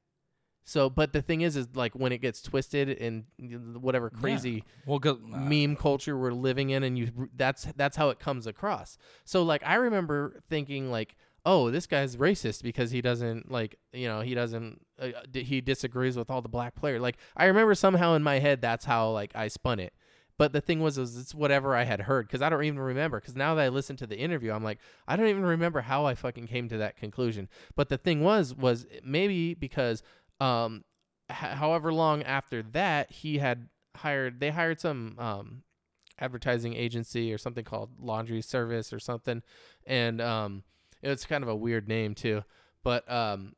[0.65, 3.25] so but the thing is is like when it gets twisted in
[3.81, 8.09] whatever crazy Well, go, uh, meme culture we're living in and you that's that's how
[8.09, 11.17] it comes across so like i remember thinking like
[11.49, 15.61] oh, this guy's racist because he doesn't like, you know, he doesn't uh, d- he
[15.61, 17.01] disagrees with all the black players.
[17.01, 19.95] Like I remember somehow in my head that's how like I spun it.
[20.39, 23.19] But the thing was, was it's whatever I had heard because I don't even remember.
[23.21, 26.05] Because now that I listened to the interview, I'm like, I don't even remember how
[26.05, 27.49] I fucking came to that conclusion.
[27.75, 30.03] But the thing was, was maybe because,
[30.41, 30.85] um,
[31.31, 35.63] h- however long after that, he had hired, they hired some um,
[36.19, 39.43] advertising agency or something called Laundry Service or something,
[39.87, 40.65] and um,
[41.03, 42.43] it's kind of a weird name too.
[42.83, 43.55] But um,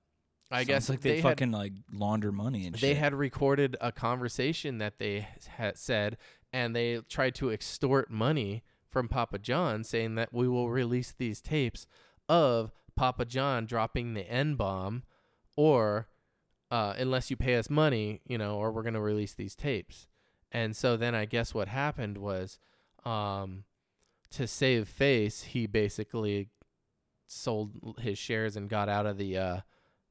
[0.50, 2.96] I Sounds guess like they, had- fucking like launder money and they shit.
[2.96, 6.16] had recorded a conversation that they had said
[6.52, 11.40] and they tried to extort money from Papa John saying that we will release these
[11.40, 11.86] tapes
[12.28, 15.02] of Papa John dropping the N bomb
[15.56, 16.08] or
[16.70, 20.06] uh, unless you pay us money, you know, or we're going to release these tapes.
[20.52, 22.58] And so then I guess what happened was
[23.04, 23.64] um,
[24.30, 26.48] to save face, he basically
[27.26, 29.60] sold his shares and got out of the uh,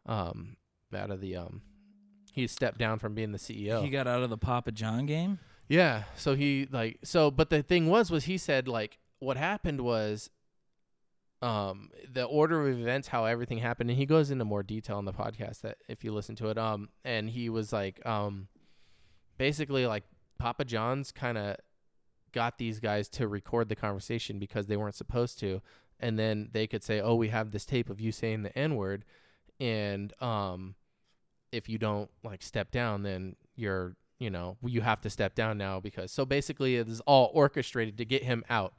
[0.05, 0.57] um,
[0.95, 1.61] out of the um,
[2.31, 3.83] he stepped down from being the CEO.
[3.83, 5.39] He got out of the Papa John game.
[5.67, 6.03] Yeah.
[6.15, 10.29] So he like so but the thing was was he said like what happened was
[11.41, 15.05] um the order of events how everything happened and he goes into more detail in
[15.05, 18.47] the podcast that if you listen to it um and he was like um
[19.37, 20.03] basically like
[20.39, 21.57] Papa John's kind of
[22.31, 25.61] got these guys to record the conversation because they weren't supposed to
[25.99, 28.75] and then they could say oh we have this tape of you saying the n
[28.75, 29.05] word
[29.59, 30.73] and um
[31.51, 35.57] if you don't like step down then you're you know you have to step down
[35.57, 38.73] now because so basically it is all orchestrated to get him out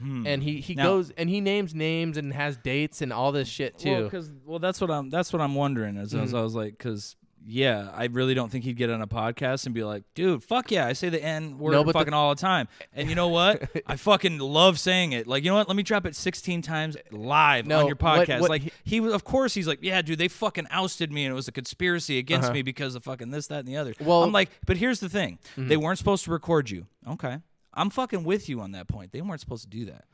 [0.00, 0.26] Hmm.
[0.26, 3.46] and he he Now- goes and he names names and has dates and all this
[3.46, 5.08] shit too Well, 'cause- well, that's what I'm.
[5.08, 5.96] That's what I'm wondering.
[5.96, 6.36] As, Mhm.
[6.36, 7.14] I was like, because
[7.46, 10.70] yeah, I really don't think he'd get on a podcast and be like, dude, fuck
[10.70, 12.68] yeah, I say the N word No, but the- fucking all the time.
[12.94, 13.68] And you know what?
[13.86, 15.26] I fucking love saying it.
[15.26, 15.68] Like, you know what?
[15.68, 18.40] Let me drop it 16 times live No, on your podcast.
[18.40, 21.32] what like he- was, of course, he's like, yeah, dude, they fucking ousted me and
[21.32, 22.54] it was a conspiracy against Uh-huh.
[22.54, 23.94] me because of fucking this, that, and the other.
[24.00, 24.26] Well- Mm-hmm.
[24.28, 26.86] I'm like, but here's the thing: they weren't supposed to record you.
[27.06, 27.38] Okay,
[27.74, 29.12] I'm fucking with you on that point.
[29.12, 30.04] They weren't supposed to do that.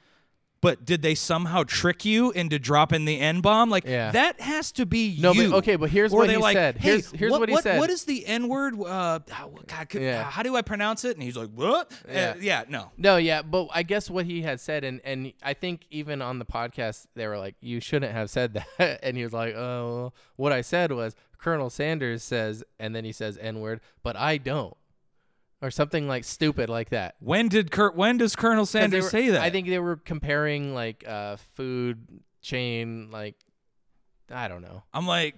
[0.62, 3.70] But did they somehow trick you into dropping the N bomb?
[3.70, 4.10] Like Yeah.
[4.10, 6.76] that has to be No, but- okay, but here's Or what they he like, said.
[6.76, 7.78] Hey, Here's- here's what he said.
[7.78, 8.74] What is the N word?
[8.78, 10.24] Uh, how- God, could- Yeah.
[10.24, 11.16] how do I pronounce it?
[11.16, 11.90] And he's like, what?
[12.06, 12.34] Uh, Yeah.
[12.40, 12.90] yeah, no.
[12.98, 16.38] No, yeah, but I guess what he had said, and and I think even on
[16.38, 20.12] the podcast they were like, "You shouldn't have said that," and he was like, "Oh,
[20.36, 24.36] what I said was Colonel Sanders says," and then he says N word, but I
[24.36, 24.76] don't,
[25.62, 27.16] or something like stupid like that.
[27.20, 27.94] When did Kurt?
[27.94, 29.40] When does Colonel Sanders were- say that?
[29.42, 32.06] I think they were comparing like uh food
[32.42, 33.36] chain, like
[34.32, 35.34] I don't know, I'm like,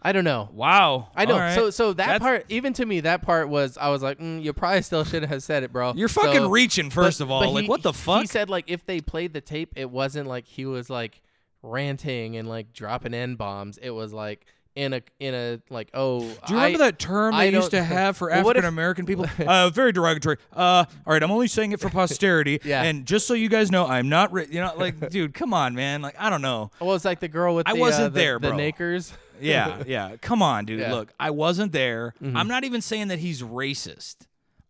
[0.00, 0.48] I don't know.
[0.52, 1.10] wow.
[1.14, 1.36] I know.
[1.38, 1.54] right.
[1.54, 4.42] So so that That's- part, even to me, that part was I was like, mm,
[4.42, 5.92] you probably still shouldn't have said it, bro.
[5.94, 6.90] You're fucking So- reaching.
[6.90, 8.22] First but- of all, like he- what the fuck?
[8.22, 11.20] He said like if they played the tape, it wasn't like he was like
[11.62, 13.78] ranting and like dropping n bombs.
[13.78, 16.20] It was like in a in a like oh.
[16.20, 19.06] Do you remember I- that term I they used to have for Well, African American
[19.06, 19.26] people?
[19.46, 20.38] uh, very derogatory.
[20.52, 22.60] Uh, all right, I'm only saying it for posterity.
[22.72, 22.82] Yeah.
[22.82, 24.32] And just so you guys know, I'm not.
[24.32, 26.00] Ri- you know, like, dude, come on, man.
[26.00, 26.70] Like, I don't know.
[26.80, 28.56] Well, it's like the girl with I the, wasn't uh, the, there, the bro.
[28.56, 29.12] Nakers.
[29.40, 30.16] Yeah, yeah.
[30.20, 30.78] Come on, dude.
[30.80, 30.86] Yeah.
[30.86, 30.94] Mm-hmm.
[30.94, 32.14] Look, I wasn't there.
[32.22, 34.16] I'm not even saying that he's racist.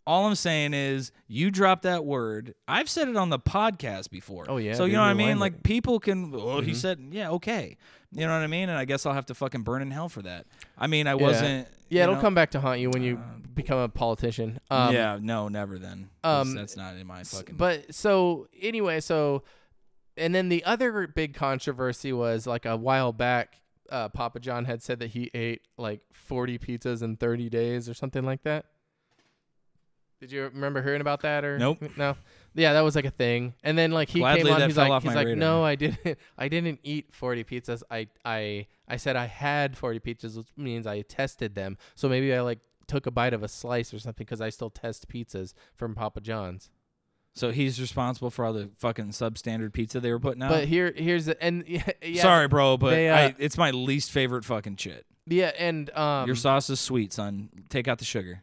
[0.06, 2.54] All I'm saying is you drop that word.
[2.66, 4.46] I've said it on the podcast before.
[4.48, 5.38] Oh, yeah, So you know what I mean?
[5.38, 6.34] Like people can.
[6.34, 6.66] Oh, Mm-hmm.
[6.66, 7.76] he said, yeah, okay.
[8.10, 8.68] You know what I mean?
[8.68, 10.46] And I guess I'll have to fucking burn in hell for that.
[10.76, 11.68] I mean, I wasn't.
[11.88, 13.18] Yeah, you it'll know- come back to haunt you when you
[13.54, 14.58] become a politician.
[14.70, 16.08] Um, yeah, no, never then.
[16.24, 17.56] um, that's not in my fucking.
[17.56, 19.44] But so anyway, so
[20.16, 23.60] and then the other big controversy was like a while back.
[23.90, 27.94] Uh, Papa John had said that he ate like 40 pizzas in 30 days or
[27.94, 28.64] something like that.
[30.22, 31.82] Did you remember hearing about that or Nope.
[31.96, 32.16] No.
[32.54, 33.54] Yeah, that was like a thing.
[33.64, 35.26] And then like he Gladly came on, that he's fell like, off he's my like,
[35.26, 35.36] radar.
[35.40, 37.82] no, I didn't, I didn't eat 40 pizzas.
[37.90, 41.76] I, I, I said I had 40 pizzas, which means I tested them.
[41.96, 44.70] So maybe I like took a bite of a slice or something because I still
[44.70, 46.70] test pizzas from Papa John's.
[47.34, 50.50] so he's responsible for all the fucking substandard pizza they were putting out.
[50.50, 53.72] But here, here's the and yeah, yeah, Sorry, bro, but they, uh, I, it's my
[53.72, 55.04] least favorite fucking shit.
[55.26, 57.48] yeah, and um, Your sauce is sweet, son.
[57.70, 58.42] Take out the sugar.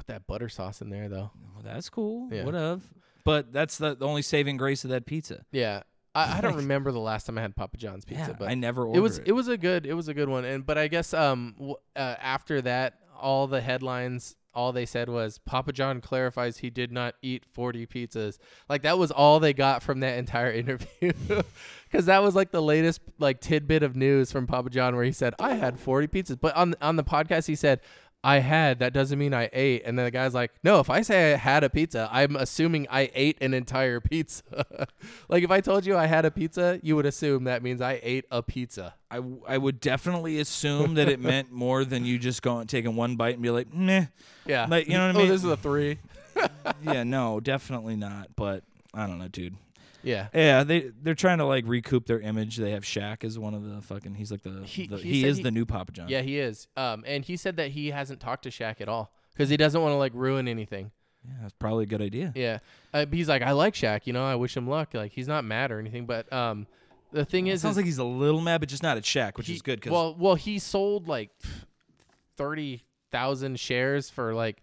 [0.00, 1.30] Put that butter sauce in there though.
[1.54, 2.28] Well, that's cool.
[2.32, 2.44] Yeah.
[2.44, 2.80] Whatever.
[3.24, 5.44] But that's the, the only saving grace of that pizza.
[5.52, 5.82] Yeah,
[6.14, 8.54] I, I don't remember the last time I had Papa John's pizza, yeah, but I
[8.54, 9.28] never ordered it was it.
[9.28, 10.44] it was a good it was a good one.
[10.44, 14.36] And but I guess um w- uh, after that, all the headlines.
[14.52, 18.38] All they said was Papa John clarifies he did not eat 40 pizzas.
[18.68, 21.12] Like that was all they got from that entire interview.
[21.92, 25.12] Cuz that was like the latest like tidbit of news from Papa John where he
[25.12, 26.40] said I had 40 pizzas.
[26.40, 27.80] But on on the podcast he said
[28.22, 29.82] I had, that doesn't mean I ate.
[29.86, 32.86] And then the guy's like, no, if I say I had a pizza, I'm assuming
[32.90, 34.42] I ate an entire pizza.
[35.28, 37.98] like if I told you I had a pizza, you would assume that means I
[38.02, 38.94] ate a pizza.
[39.10, 42.94] I, w- I would definitely assume that it meant more than you just going taking
[42.94, 44.06] one bite and be like, meh.
[44.44, 44.66] Yeah.
[44.68, 45.20] Like, you know what I mean?
[45.20, 45.28] Oh, mean?
[45.28, 45.98] this is a three.
[46.82, 48.36] yeah, no, definitely not.
[48.36, 49.56] But I don't know, dude.
[50.02, 50.28] Yeah.
[50.34, 52.56] Yeah, they they're trying to like recoup their image.
[52.56, 54.14] They have Shaq as one of the fucking.
[54.14, 56.08] He's like the He- the- he he, is he- the new Papa John.
[56.08, 56.68] Yeah, he is.
[56.76, 59.80] Um, and he said that he hasn't talked to Shaq at all because he doesn't
[59.80, 60.90] want to like ruin anything.
[61.24, 62.32] yeah, that's probably a good idea.
[62.34, 62.58] Yeah.
[62.94, 64.06] Uh, he's like, I like Shaq.
[64.06, 64.94] You know, I wish him luck.
[64.94, 66.06] Like he's not mad or anything.
[66.06, 66.66] But um,
[67.12, 69.02] the thing It is, sounds is like he's a little mad, but just not at
[69.04, 71.30] Shaq, which is good because well, well, he sold like
[72.36, 74.62] thirty thousand shares for like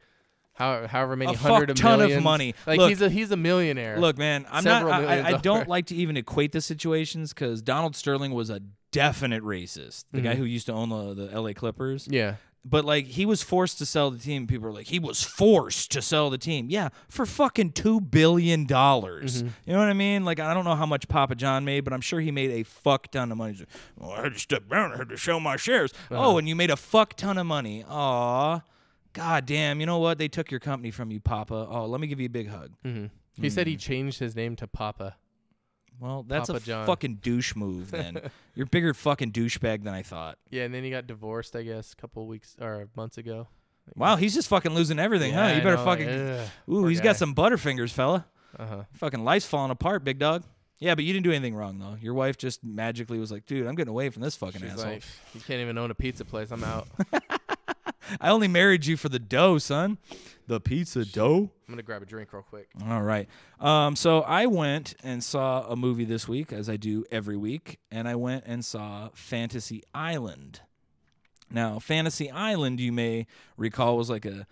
[0.58, 2.56] how, however many A hundred fuck of ton of money.
[2.65, 4.00] Like Look- he's a he's a millionaire.
[4.00, 4.84] Look, man, I'm not.
[4.86, 8.62] I, I, I don't like to even equate the situations because Donald Sterling was a
[8.91, 10.06] definite racist.
[10.12, 10.38] The guy Mhm.
[10.38, 11.54] who used to own the, the L.A.
[11.54, 12.08] Clippers.
[12.10, 12.36] Yeah.
[12.65, 14.46] But like he was forced to sell the team.
[14.46, 16.67] People are like, he was forced to sell the team.
[16.70, 19.38] Yeah, for fucking two billion dollars.
[19.43, 19.48] Mm-hmm.
[19.65, 20.26] You know what I mean?
[20.26, 22.63] Like I don't know how much Papa John made, but I'm sure he made a
[22.63, 23.54] fuck ton of money.
[23.54, 24.91] He's like, well, I had to step down.
[24.91, 25.93] I had to sell my shares.
[26.12, 26.32] Uh-huh.
[26.32, 27.86] Oh, and you made a fuck ton of money.
[27.88, 28.62] Aw,
[29.18, 29.80] god damn.
[29.80, 30.18] You know what?
[30.18, 31.68] They took your company from you, Papa.
[31.70, 32.72] Oh, let me give you a big hug.
[32.84, 33.06] hmm
[33.40, 33.72] He said Mm.
[33.72, 35.16] he changed his name to Papa.
[36.00, 36.86] Well, that's Papa a John.
[36.86, 37.90] fucking douche move.
[37.92, 38.20] Then
[38.56, 40.38] you're a bigger fucking douchebag than I thought.
[40.52, 43.48] Yeah, and then he got divorced, I guess, a couple weeks or months ago.
[43.96, 45.54] Wow, he's just fucking losing everything, Yeah, huh?
[45.56, 46.10] You I better know, fucking.
[46.10, 47.06] ugh, Ooh, poor he's guy.
[47.06, 48.26] got some butterfingers, fella.
[48.60, 48.84] Uh-huh.
[48.94, 50.44] Fucking life's falling apart, big dog.
[50.80, 51.96] Yeah, but you didn't do anything wrong though.
[52.00, 54.92] Your wife just magically was like, "Dude, I'm getting away from this fucking She's asshole.
[54.94, 55.04] like,
[55.34, 56.52] you can't even own a pizza place.
[56.52, 56.88] I'm out.
[58.22, 59.98] I only married you for the dough, son.
[60.48, 62.70] The pizza dough." I'm gonna grab a drink real quick.
[62.88, 63.28] All right.
[63.60, 67.80] Um, so I went and saw a movie this week, as I do every week,
[67.91, 70.62] and I went and saw Fantasy Island.
[71.52, 73.26] Now, Fantasy Island, you may
[73.58, 74.48] recall, was like a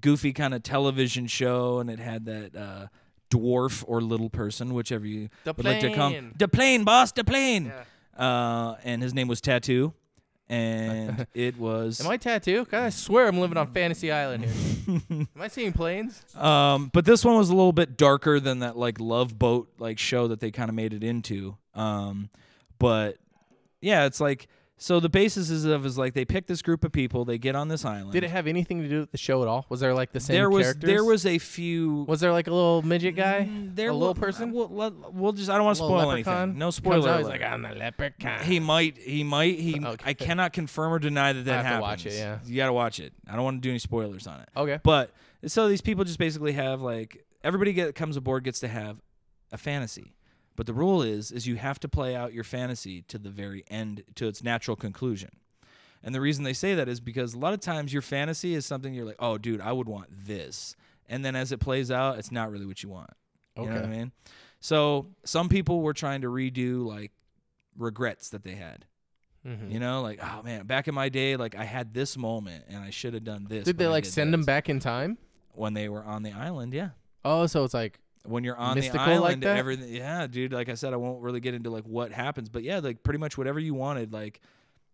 [0.00, 2.86] goofy kind of television show, and it had that uh,
[3.30, 6.12] dwarf or little person, whichever you The would like to come.
[6.12, 6.34] plane.
[6.38, 7.66] The plane, boss, the plane.
[7.66, 7.84] Yeah.
[8.22, 9.92] Uh, and his name was Tattoo,
[10.48, 12.00] and it was.
[12.00, 12.70] Am I tattooed?
[12.70, 15.00] God, I swear I'm living on Fantasy Island here.
[15.10, 16.22] Am I seeing planes?
[16.34, 19.98] Um, but this one was a little bit darker than that like love boat like
[19.98, 21.56] show that they kind of made it into.
[21.74, 22.30] Um,
[22.78, 23.18] but
[23.80, 24.48] yeah, it's like
[24.80, 27.54] so the basis is of is like they pick this group of people, they get
[27.56, 28.12] on this island.
[28.12, 29.66] Did it have anything to do with the show at all?
[29.68, 30.88] Was there like the same there was characters?
[30.88, 32.04] there was a few.
[32.08, 33.48] Was there like a little midget guy?
[33.50, 34.52] Mm, there a little person?
[34.52, 35.50] We'll, let- we'll just.
[35.50, 36.42] I don't want to Little spoil leprechaun?
[36.42, 36.58] anything.
[36.58, 37.08] No Comes spoiler.
[37.10, 37.40] out, he's alert.
[37.40, 38.44] like, I'm the leprechaun.
[38.44, 38.96] he might.
[38.98, 39.58] He might.
[39.58, 39.78] He.
[39.88, 40.10] Okay.
[40.10, 41.82] I cannot confirm or deny that that have to happens.
[41.82, 42.38] watch it, yeah.
[42.44, 43.12] You gotta watch it.
[43.28, 44.48] I don't want to do any spoilers on it.
[44.56, 44.78] okay.
[44.82, 45.12] But
[45.46, 48.98] so these people just basically have like everybody get comes aboard gets to have
[49.50, 50.14] a fantasy.
[50.58, 53.62] But the rule is is you have to play out your fantasy to the very
[53.70, 55.30] end to its natural conclusion.
[56.02, 58.66] And the reason they say that is because a lot of times your fantasy is
[58.66, 60.74] something you're like, "Oh dude, I would want this."
[61.08, 63.10] And then as it plays out, it's not really what you want.
[63.56, 64.10] You know what I mean?
[64.58, 67.12] So, some people were trying to redo like
[67.76, 68.84] regrets that they had.
[69.46, 69.70] Mhm.
[69.70, 72.78] You know, like, "Oh man, back in my day, like I had this moment and
[72.78, 75.18] I should have done this." Did they I like send them back in time?
[75.52, 76.74] when they were on the island?
[76.74, 76.90] Yeah
[77.24, 79.56] Oh, so it's like when you're on Mystical the like island that?
[79.56, 82.62] everything yeah dude like i said i won't really get into like what happens but
[82.62, 84.40] yeah like pretty much whatever you wanted like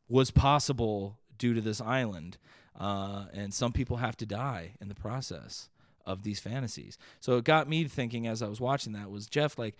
[0.09, 2.39] was possible due to this island
[2.79, 5.69] uh, and some people have to die in the process
[6.05, 9.59] of these fantasies so it got me thinking as i was watching that was jeff
[9.59, 9.77] like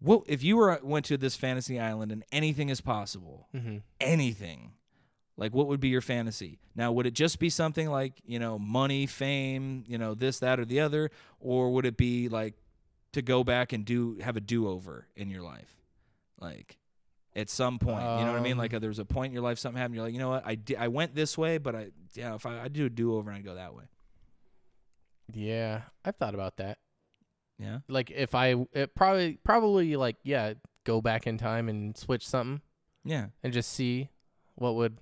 [0.00, 3.82] what if you were went to this fantasy island and anything is possible mhm.
[4.00, 4.72] anything
[5.38, 6.58] like what would be your fantasy?
[6.74, 10.60] Now would it just be something like you know money fame you know this that
[10.60, 11.10] or the other?
[11.40, 12.54] Or would it be like
[13.12, 15.76] to go back and do have a do-over in your life?
[16.38, 16.76] Like
[17.36, 18.52] at some point you know what i mean?
[18.52, 20.18] Um, like uh, there was a point in your life something happened you're like you
[20.18, 20.42] know what?
[20.44, 23.30] I di- i went this way but i yeah if i, I do a do-over
[23.30, 23.84] and i go that way.
[25.32, 26.78] Yeah, I've thought about that.
[27.58, 27.78] yeah?
[27.88, 32.62] Like if I it probably probably like yeah, go back in time and switch something
[33.04, 33.26] yeah.
[33.42, 34.08] and just see
[34.54, 34.98] what would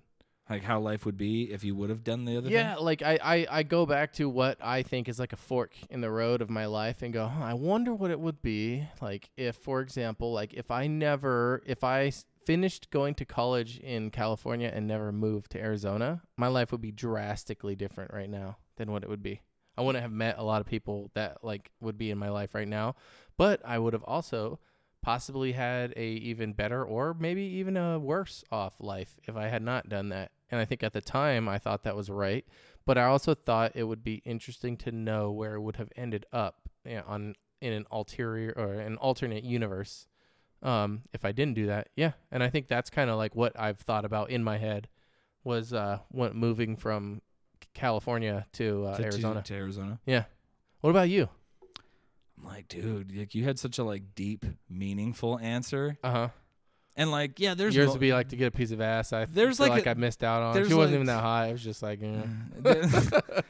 [0.48, 2.52] like how life would be if you would have done the other thing.
[2.52, 5.36] yeah thing like I, I i go back to what i think is like a
[5.36, 8.42] fork in the road of my life and go huh, i wonder what it would
[8.42, 13.24] be like if for example like if i never if i s- finished going to
[13.24, 18.30] college in california and never moved to arizona my life would be drastically different right
[18.30, 19.40] now than what it would be
[19.76, 22.54] i wouldn't have met a lot of people that like would be in my life
[22.54, 22.94] right now
[23.36, 24.60] but i would have also
[25.02, 29.62] possibly had a even better or maybe even a worse off life if I had
[29.62, 30.32] not done that.
[30.50, 32.44] And I think at the time I thought that was right,
[32.84, 36.24] but I also thought it would be interesting to know where it would have ended
[36.32, 40.06] up you know, on in an ulterior or an alternate universe.
[40.62, 43.58] Um, if I didn't do that, yeah, and I think that's kind of like what
[43.58, 44.88] I've thought about in my head
[45.44, 47.22] was uh, what moving from
[47.74, 49.42] California to, uh, To- to- Arizona.
[49.42, 50.00] to Arizona.
[50.06, 50.24] Yeah.
[50.80, 51.28] What about you?
[52.38, 56.28] I'm like, dude, like you had such a like deep, meaningful answer, Uh huh.
[56.96, 59.12] And like, yeah, there's Yours mo- would be like to get a piece of ass.
[59.12, 60.54] I There's feel like like, a- I missed out on.
[60.54, 61.48] She wasn't like- even that high.
[61.48, 62.22] It was just like, eh.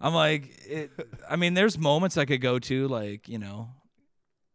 [0.00, 0.90] I'm like, it,
[1.30, 3.68] I mean, there's moments I could go to, like, you know,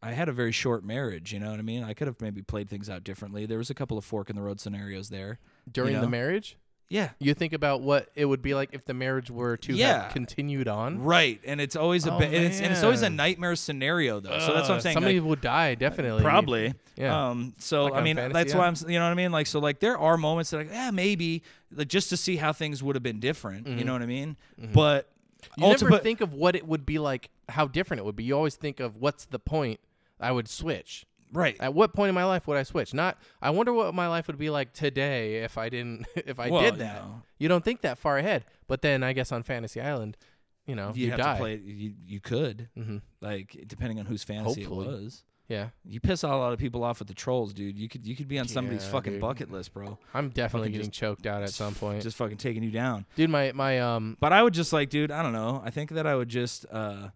[0.01, 1.31] I had a very short marriage.
[1.31, 1.83] You know what I mean?
[1.83, 3.45] I could have maybe played things out differently.
[3.45, 5.39] There was a couple of fork in the road scenarios there.
[5.71, 6.01] during know?
[6.01, 6.57] the marriage.
[6.89, 7.09] Yeah.
[7.19, 10.03] You think about what it would be like if the marriage were to Yeah.
[10.03, 11.01] have continued on.
[11.03, 14.19] Right, and it's always a Oh, bit, and it's and it's always a nightmare scenario
[14.21, 14.39] though.
[14.39, 14.93] so that's what I'm saying.
[14.93, 16.23] Somebody like, would die, definitely.
[16.23, 16.73] probably.
[16.95, 17.29] Yeah.
[17.29, 17.53] Um.
[17.57, 18.75] So Like I mean, Fantasy that's why I'm.
[18.91, 19.31] You know what I mean?
[19.33, 21.43] Like so, like there are moments that like, yeah, maybe
[21.75, 23.67] like just to see how things would have been different.
[23.67, 23.85] You Mhm.
[23.85, 24.37] know what I mean?
[24.61, 24.71] Mhm.
[24.73, 25.09] But
[25.57, 28.23] you ulti- never think of what it would be like, how different it would be.
[28.23, 29.79] You always think of what's the point.
[30.19, 31.05] I would switch.
[31.33, 31.55] Right.
[31.59, 32.93] At what point in my life would I switch?
[32.93, 33.17] Not.
[33.41, 36.05] I wonder what my life would be like today if I didn't.
[36.15, 37.03] If I Well, did you that.
[37.03, 37.21] know.
[37.39, 38.45] You don't think that far ahead.
[38.67, 40.17] But then I guess on Fantasy Island,
[40.65, 41.33] you know, you you, have die.
[41.33, 41.55] to play.
[41.63, 44.87] You you could hmm like depending on whose fantasy Hopefully.
[44.87, 45.23] it was.
[45.49, 47.79] Yeah, You piss a lot of people off with the trolls, dude.
[47.79, 49.21] You could you could be on somebody's Yeah, fucking dude.
[49.21, 49.97] bucket list, bro.
[50.13, 53.05] I'm definitely Fucking getting just- choked out at some point, Just fucking taking you down.
[53.15, 53.29] dude.
[53.29, 54.17] My my um.
[54.19, 55.61] But I would just like, dude, I don't know.
[55.63, 57.11] I think that I would just uh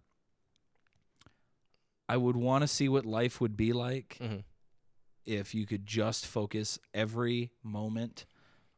[2.08, 4.44] I would want to see what life would be like mhm.
[5.24, 8.26] if you could just focus every moment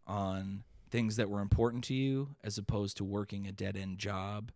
[0.07, 4.53] on things that were important to you as opposed to working a dead end job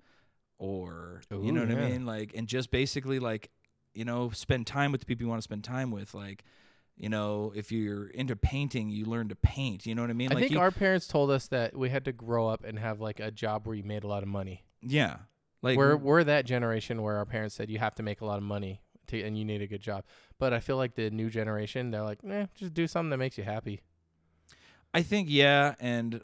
[0.59, 1.87] or you know what yeah.
[1.87, 2.07] I mean?
[2.07, 3.51] Like and just basically like,
[3.95, 6.15] you know, spend time with the people you want to spend time with.
[6.15, 6.45] Like,
[6.97, 9.87] you know, if you're into painting, you learn to paint.
[9.87, 10.31] You know what I mean?
[10.31, 12.79] I like think you, our parents told us that we had to grow up and
[12.79, 14.65] have like a job where you made a lot of money.
[14.83, 15.17] yeah.
[15.63, 18.37] Like we're we're that generation where our parents said you have to make a lot
[18.39, 20.05] of money to, and you need a good job.
[20.39, 23.37] But I feel like the new generation, they're like, eh, just do something that makes
[23.39, 23.81] you happy.
[24.95, 26.21] I think yeah, and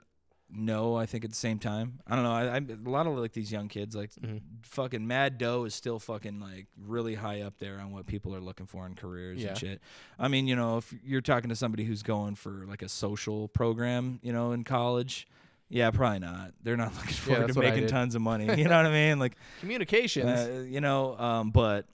[0.50, 0.94] no.
[0.96, 2.32] I think at the same time, I don't know.
[2.32, 4.40] I, I a lot of like these young kids, like Mhm.
[4.62, 8.40] fucking Mad Doe is still fucking like really high up there on what people are
[8.40, 9.50] looking for in careers Yeah.
[9.50, 9.80] and shit.
[10.18, 13.48] I mean, you know, if you're talking to somebody who's going for like a social
[13.48, 15.26] program, you know, in college.
[15.74, 16.52] Yeah, probably not.
[16.62, 17.90] They're not looking forward that's to what I making did.
[17.90, 18.44] tons of money.
[18.44, 19.18] You know what I mean?
[19.18, 20.26] Like, Communications.
[20.30, 21.86] uh, you know, um, but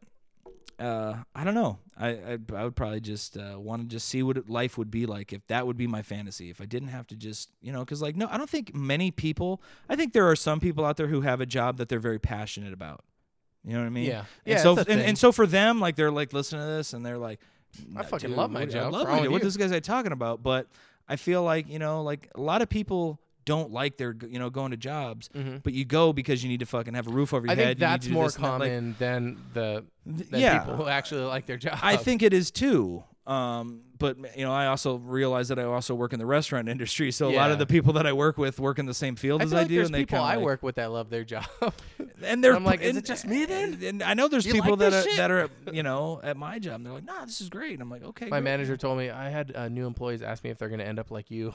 [0.79, 1.79] uh, I don't know.
[1.97, 4.91] I I, I would probably just uh, want to just see what it- life would
[4.91, 6.51] be like if that would be my fantasy.
[6.51, 9.11] If I didn't have to just you know, because like no, I don't think many
[9.11, 9.63] people.
[9.89, 12.19] I think there are some people out there who have a job that they're very
[12.19, 13.03] passionate about.
[13.65, 14.05] You know what I mean?
[14.07, 14.27] yeah, And
[14.57, 14.63] yeah.
[14.63, 15.09] so it's a and, thing.
[15.11, 17.41] and so for them, like they're like listening to this and they're like,
[17.97, 18.93] I fucking "Dude, love my what- I job.
[18.93, 19.33] love my job.
[19.33, 20.43] What you." this guy's talking about?
[20.43, 20.67] But
[21.09, 23.21] I feel like you know, like a lot of people
[23.51, 25.29] don't like their you know going to jobs.
[25.35, 25.63] Mhm.
[25.65, 27.67] But you go because you need to fucking have a roof over your I head.
[27.67, 28.41] think you that's more and that.
[28.41, 29.23] Like, common than
[29.55, 31.79] the than yeah, people who actually like their job.
[31.83, 33.03] I think it is too.
[33.27, 37.13] Um, but you know, I also realize that I also work in the restaurant industry,
[37.13, 39.41] so a lot of the people that I work with work in the same field
[39.43, 41.23] I as I do, there's and they people I like- work with that love their
[41.25, 41.45] job.
[42.25, 43.75] and they're I'm like, is and- it just me then?
[43.75, 45.17] And, and I know there's You people like that are, shit?
[45.19, 46.77] that are you know at my job.
[46.77, 47.75] And they're like, nah, this is great.
[47.75, 48.45] And I'm like, okay, My great.
[48.45, 51.11] manager told me I had uh, new employees ask me if they're gonna end up
[51.11, 51.55] like you.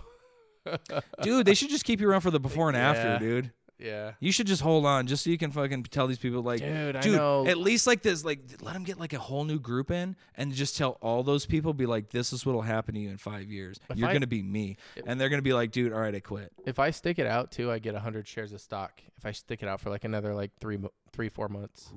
[1.21, 2.89] Dude, they should just keep you around for the before and Yeah.
[2.91, 3.51] after, dude.
[3.77, 6.61] Yeah, You should just hold on, just so you can fucking tell these people like,
[6.61, 7.45] dude, I dude, know.
[7.45, 10.53] at least like this, like let them get like a whole new group in, and
[10.53, 13.51] just tell all those people, be like, this is what'll happen to you in five
[13.51, 13.77] years.
[13.89, 16.21] If You're gonna be me, If- and they're gonna be like, dude, all right, I
[16.21, 16.53] quit.
[16.65, 19.01] if I stick it out too, I get hundred shares of stock.
[19.17, 21.91] If I stick it out for like another like three, mo- three, four months,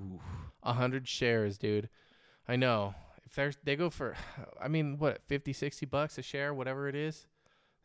[0.65, 1.89] a hundred shares, dude.
[2.49, 2.97] I know.
[3.25, 4.17] If there's they go for,
[4.61, 7.29] I mean, what 50, 60 bucks a share, whatever it is.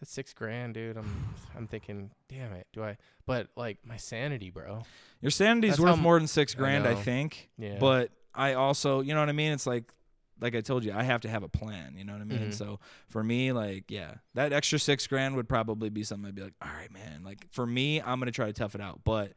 [0.04, 0.98] That's six grand, dude.
[0.98, 2.98] I'm, I'm thinking, damn it, do I?
[3.26, 4.84] But like my sanity, bro.
[5.22, 7.00] Your sanity's That's worth more than six grand, I, know.
[7.00, 7.50] think.
[7.58, 7.78] Yeah.
[7.80, 9.54] But I also, you know what I mean?
[9.54, 9.86] It's like,
[10.42, 11.96] like I told you, I have to have a plan.
[11.96, 12.50] You know what I mean?
[12.50, 12.54] Mhm.
[12.54, 16.42] So for me, like, yeah, that extra six grand would probably be something I'd be
[16.42, 17.24] like, all right, man.
[17.24, 19.06] Like for me, I'm gonna try to tough it out.
[19.06, 19.32] But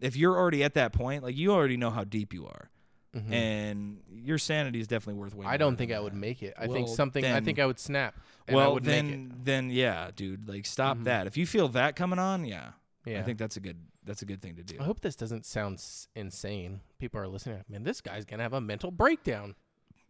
[0.00, 2.70] if you're already at that point, like you already know how deep you are,
[3.14, 3.30] Mhm.
[3.32, 5.44] and your sanity is definitely worth way.
[5.46, 6.02] I don't think I that.
[6.04, 6.54] would make it.
[6.56, 7.24] I think Well, something.
[7.24, 8.14] I think I would snap.
[8.48, 9.44] And I Well, would then, make it.
[9.44, 10.48] then yeah, dude.
[10.48, 11.04] Like, stop Mhm.
[11.04, 11.26] that.
[11.26, 12.72] If you feel that coming on, yeah,
[13.04, 13.20] Yeah.
[13.20, 13.76] I think that's a good.
[14.04, 14.78] That's a good thing to do.
[14.80, 16.80] I hope this doesn't sound s- insane.
[16.98, 17.62] People are listening.
[17.68, 19.54] Man, this guy's gonna have a mental breakdown.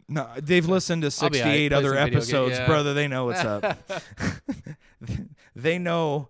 [0.09, 1.43] No, they've listened to I'll be aight.
[1.43, 2.67] 68 Play other some video game- episodes, yeah.
[2.67, 2.95] brother.
[2.95, 3.79] They know what's up.
[5.55, 6.29] they know,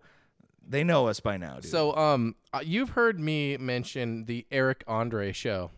[0.67, 1.71] they know us by now, dude.
[1.71, 5.71] So, um, uh, you've heard me mention the Eric Andre show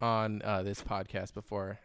[0.00, 1.78] on uh, this podcast before.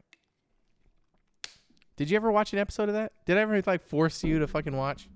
[1.99, 3.11] Did you ever watch an episode of that?
[3.25, 5.09] Did I ever like force you to fucking watch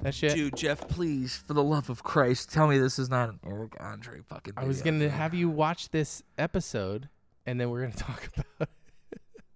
[0.00, 0.34] that shit?
[0.34, 3.74] dude, Jeff, please, for the love of Christ, tell me this is not an Eric
[3.78, 4.54] Andre fucking.
[4.56, 7.10] I was gonna have you watch this episode,
[7.44, 8.68] and then we're gonna talk about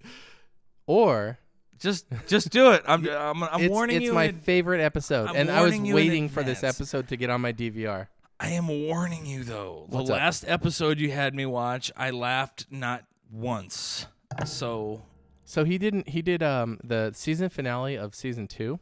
[0.03, 0.07] it.
[0.87, 1.39] or
[1.79, 2.83] just, just do it.
[2.87, 4.11] I'm, I'm, I'm it's, warning it's you.
[4.11, 6.63] It's my in- favorite episode, I'm and I was warning you in waiting for this
[6.63, 8.09] episode to get on my DVR.
[8.43, 9.85] I am warning you though.
[9.89, 10.21] What's the up?
[10.21, 14.07] last episode you had me watch, I laughed not once.
[14.45, 15.03] So
[15.45, 16.09] So he didn't.
[16.09, 18.81] He did um the season finale of season two.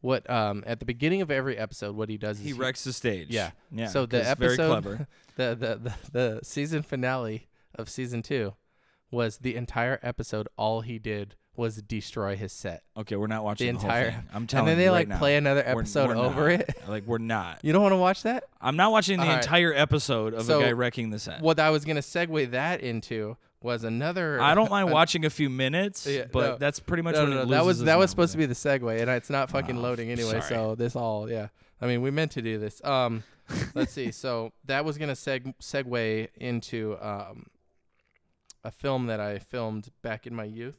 [0.00, 2.92] What um at the beginning of every episode, what he does is he wrecks the
[2.94, 3.28] stage.
[3.28, 3.50] Yeah.
[3.70, 3.86] Yeah.
[3.88, 5.08] So the 'cause episode, very clever.
[5.36, 8.54] the, the the the season finale of season two
[9.10, 10.48] was the entire episode.
[10.56, 14.24] All he did was destroy his set, Okay, we're not watching the the, entire.
[14.34, 14.72] I'm telling you.
[14.72, 15.18] and then you they right like now.
[15.18, 16.60] play another We're- episode we're over not.
[16.60, 16.76] it.
[16.88, 17.60] Like we're not.
[17.62, 18.44] You don't want to watch that?
[18.60, 19.42] I'm not watching the All right.
[19.42, 21.40] entire episode of So, a guy wrecking the set.
[21.40, 24.40] What I was gonna segue that into was another.
[24.40, 26.56] I don't mind watching a few minutes, Yeah, but no.
[26.56, 28.46] that's pretty much No, when no, it no, that was that was supposed to be
[28.46, 30.30] the segue, and it's not fucking Oh, loading anyway.
[30.40, 30.42] sorry.
[30.48, 31.48] So this all, yeah.
[31.80, 32.82] I mean, we meant to do this.
[32.84, 33.22] Um,
[33.74, 34.10] let's see.
[34.12, 37.46] So that was gonna seg- segue into um,
[38.64, 40.76] a film that I filmed back in my youth,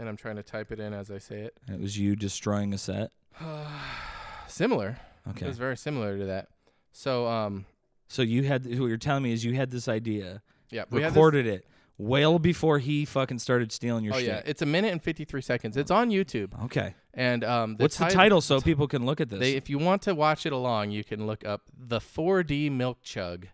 [0.00, 1.56] and I'm trying to type it in as I say it.
[1.70, 3.10] It was you destroying a set.
[4.48, 4.98] Similar.
[5.28, 5.44] Okay.
[5.44, 6.48] It was very similar to that.
[6.92, 7.66] So um,
[8.08, 11.10] So you had what you're telling me is you had this idea, yeah, we had
[11.10, 11.66] this- recorded it
[11.98, 14.26] well before he fucking started stealing your Oh shit.
[14.26, 15.76] yeah, it's a minute and 53 seconds.
[15.76, 16.94] It's on YouTube, Okay.
[17.12, 19.38] and um, What's the title so people can look at this?
[19.38, 23.02] They, if you want to watch it along, you can look up the 4D milk
[23.02, 23.48] chug.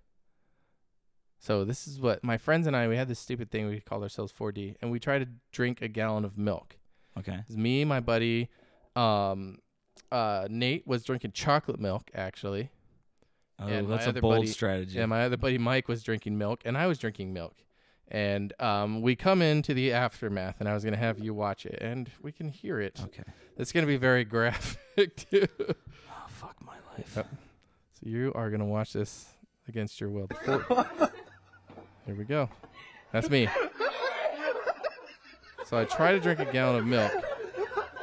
[1.47, 4.03] So this is what my friends and I we had this stupid thing we called
[4.03, 6.77] ourselves 4D, and we try to drink a gallon of milk.
[7.17, 7.39] okay.
[7.47, 8.49] It's me, my buddy,
[8.97, 9.59] um,
[10.11, 12.71] uh, Nate was drinking chocolate milk actually,
[13.61, 14.99] Oh, And that's a bold buddy- strategy.
[14.99, 17.55] and my other buddy Mike was drinking milk, and I was drinking milk.
[18.09, 21.79] And um, we come into the aftermath, and I was gonna have you watch it,
[21.81, 23.01] and we can hear it.
[23.05, 23.23] okay.
[23.57, 25.47] It's gonna be very graphic too.
[25.61, 27.13] Oh fuck my life.
[27.17, 27.29] Yep.
[27.95, 29.27] So you are gonna watch this
[29.69, 30.29] against your will.
[32.07, 32.49] Here we go.
[33.13, 33.49] That's me.
[35.67, 37.13] So I tried to drink a gallon of milk.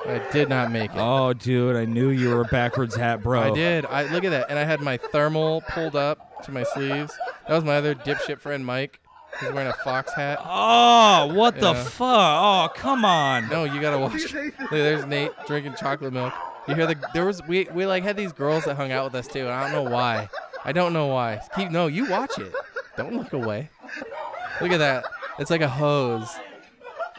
[0.05, 0.97] I did not make it.
[0.97, 3.39] Oh, dude, I knew you were a backwards hat, bro.
[3.39, 3.85] I did.
[3.85, 7.17] I look at that, and I had my thermal pulled up to my sleeves.
[7.47, 8.99] That was my other dipshit friend Mike.
[9.39, 10.39] He's wearing a fox hat.
[10.43, 11.83] Oh, what the Yeah.
[11.85, 12.05] fuck?
[12.09, 13.47] Oh, come on.
[13.49, 14.33] No, you gotta watch.
[14.33, 16.33] Look, there's Nate drinking chocolate milk.
[16.67, 19.15] You hear the there was we we like had these girls that hung out with
[19.15, 19.39] us too.
[19.41, 20.29] And I don't know why.
[20.63, 21.41] I don't know why.
[21.55, 22.53] Keep no, you watch it.
[22.95, 23.69] Don't look away.
[24.61, 25.05] Look at that.
[25.39, 26.29] It's like a hose.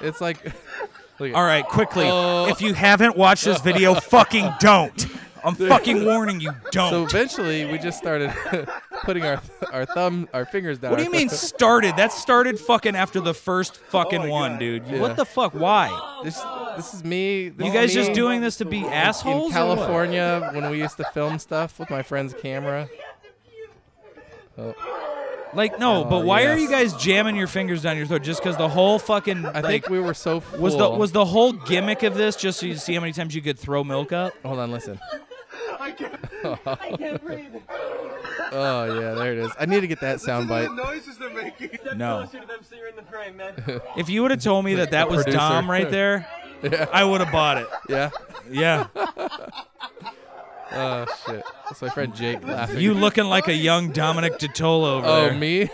[0.00, 0.44] It's like.
[1.20, 2.06] Look at, All right, quickly.
[2.08, 2.48] Oh.
[2.48, 5.06] If you haven't watched this video, fucking don't.
[5.44, 6.90] I'm fucking warning you, don't.
[6.90, 8.32] So eventually, we just started
[9.04, 9.42] putting our
[9.72, 10.90] our thumb, our fingers down.
[10.90, 11.96] what do you mean started?
[11.96, 14.86] That started fucking after the first fucking one, dude.
[14.86, 15.00] Yeah.
[15.00, 15.52] What the fuck?
[15.52, 16.20] Why?
[16.24, 16.40] This
[16.76, 17.50] this is me.
[17.50, 19.48] This You is guys just doing this to be assholes?
[19.48, 19.52] in?
[19.52, 22.88] California when we used to film stuff with my friend's camera.
[24.56, 24.74] Oh,
[25.54, 26.60] Like no, Oh, but why are yes.
[26.62, 28.22] you guys jamming your fingers down your throat?
[28.22, 30.60] Just because the whole fucking I like think we were so full.
[30.60, 33.34] was the was the whole gimmick of this just so you see how many times
[33.34, 34.32] you could throw milk up?
[34.44, 34.98] Hold on, listen.
[35.80, 36.14] I can't,
[36.66, 37.54] I can't breathe.
[38.52, 39.50] Oh yeah, there it is.
[39.58, 40.68] I need to get that sound bite.
[40.68, 41.70] The noises they're making.
[41.80, 42.18] Step No.
[42.22, 43.54] closer to them so you're in the frame, man.
[43.96, 45.38] If you would have told me that that was producer.
[45.38, 46.26] Dom right there,
[46.62, 47.66] Yeah, I would have bought it.
[47.88, 48.10] yeah.
[48.50, 48.86] Yeah,
[50.74, 51.44] Oh shit.
[51.66, 52.80] That's my friend Jake laughing.
[52.80, 55.34] you looking like a young Dominic DeTola over Oh there.
[55.34, 55.70] me?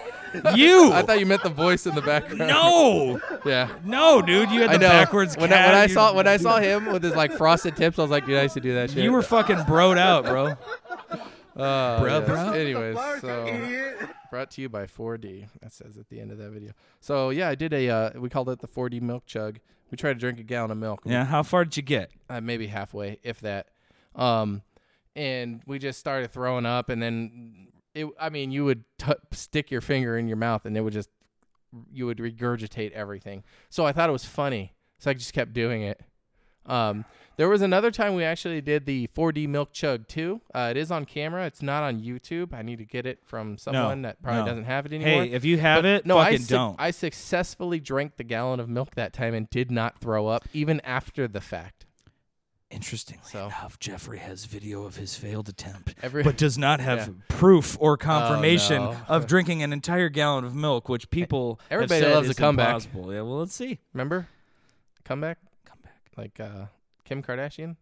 [0.54, 0.92] You?
[0.92, 2.48] I thought you meant the voice in the background.
[2.50, 3.68] no, Yeah.
[3.84, 4.50] no, dude.
[4.50, 4.88] You had I the know.
[4.88, 5.64] backwards when cat.
[5.64, 8.02] I, when I you- saw when I saw him with his like frosted tips, I
[8.02, 9.02] was like, dude, I used to do that shit.
[9.02, 10.54] you were fucking broed out, bro.
[11.56, 12.28] Uh, Bruh, yes.
[12.28, 12.54] bruh.
[12.56, 15.48] Anyways, Flowers, so brought to you by 4D.
[15.60, 16.72] That says at the end of that video.
[17.00, 17.88] So yeah, I did a.
[17.90, 19.58] Uh, we called it the 4D milk chug.
[19.90, 21.00] We tried to drink a gallon of milk.
[21.04, 22.12] Yeah, how far did you get?
[22.30, 23.66] uh, maybe halfway, if that.
[24.14, 24.62] Um,
[25.16, 28.06] and we just started throwing up, and then it.
[28.18, 31.10] I mean, you would t- stick your finger in your mouth, and it would just
[31.92, 33.44] you would regurgitate everything.
[33.68, 36.00] So I thought it was funny, so I just kept doing it.
[36.66, 37.04] Um,
[37.36, 40.42] there was another time we actually did the 4D milk chug too.
[40.54, 41.46] Uh, it is on camera.
[41.46, 42.52] It's not on YouTube.
[42.52, 44.46] I need to get it from someone that probably no.
[44.46, 45.24] doesn't have it anymore.
[45.24, 46.76] Hey, if you have But it, no, I suc- don't.
[46.78, 50.80] I successfully drank the gallon of milk that time and did not throw up, even
[50.80, 51.86] after the fact.
[52.70, 56.98] Interestingly So- enough, Jeffrey has video of his failed attempt, Every but does not have
[56.98, 57.06] Yeah.
[57.08, 58.96] Oh, proof or confirmation no.
[59.08, 62.36] of drinking an entire gallon of milk, which people have Everybody said loves a is
[62.38, 62.68] comeback.
[62.68, 63.12] impossible.
[63.12, 63.80] Yeah, well, let's see.
[63.92, 64.28] remember,
[65.04, 66.00] comeback Come back.
[66.16, 66.66] like uh,
[67.04, 67.76] Kim Kardashian.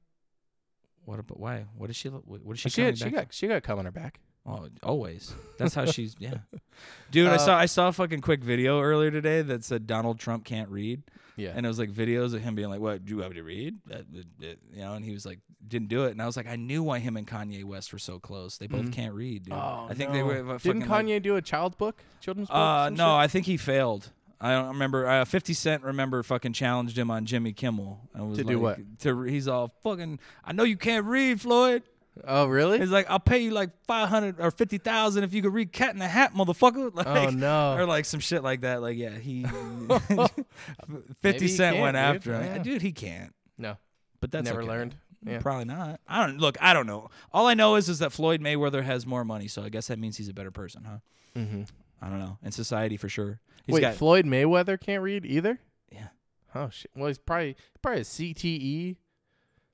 [1.05, 1.67] What about why?
[1.77, 2.09] What is she?
[2.09, 2.71] What what is she?
[2.71, 4.21] She coming got, she back got she got cum on her back.
[4.49, 5.35] Oh, always.
[5.59, 6.17] That's how she's.
[6.19, 6.35] Yeah,
[7.11, 7.29] dude.
[7.29, 10.45] I Uh, saw I saw a fucking quick video earlier today that said Donald Trump
[10.45, 11.03] can't read,
[11.37, 13.43] Yeah, and it was like videos of him being like, "What do you have to
[13.43, 16.27] read?" Uh, uh, uh, You know, and he was like, didn't do it, and I
[16.27, 18.57] was like, I knew why him and Kanye West were so close.
[18.57, 18.93] They both Mhm.
[18.93, 19.53] can't read, dude.
[19.55, 20.25] Oh, I think they no.
[20.27, 20.33] were.
[20.55, 22.57] uh, Didn't fucking, like- Kanye do a child's book, children's book?
[22.57, 23.11] uh, some no, shit?
[23.13, 24.11] I think he failed.
[24.41, 25.07] I don't remember.
[25.07, 28.01] Uh, Fifty Cent remember fucking challenged him on Jimmy Kimmel.
[28.15, 30.21] And was To do like- To he's all fucking.
[30.45, 31.83] I know you can't read, Floyd.
[32.27, 32.79] Oh, really?
[32.79, 35.73] He's like, I'll pay you like five hundred or fifty thousand if you could read
[35.73, 36.91] Cat in the Hat, motherfucker.
[36.95, 37.75] Like, Oh, no.
[37.77, 38.83] Or like some shit like that.
[38.83, 39.43] Like, yeah, he
[41.23, 42.03] Fifty he Cent went dude.
[42.05, 42.45] after him.
[42.57, 42.63] Yeah.
[42.63, 43.35] Dude, he can't.
[43.57, 43.77] No,
[44.21, 44.69] But that's never okay.
[44.69, 44.97] learned.
[45.27, 45.41] Yeah.
[45.41, 46.01] Probably not.
[46.07, 46.57] I don't look.
[46.61, 47.09] I don't know.
[47.33, 49.99] All I know is is that Floyd Mayweather has more money, so I guess that
[49.99, 50.99] means he's a better person, huh?
[51.37, 51.63] Mm-hmm.
[52.01, 52.39] I don't know.
[52.43, 53.41] In society, for sure.
[53.67, 55.59] He's Wait, got Floyd Mayweather can't read either.
[55.93, 56.09] yeah,
[56.55, 56.91] Oh shit.
[56.95, 58.05] Well, he's probably probably a E.
[58.35, 58.97] CTE.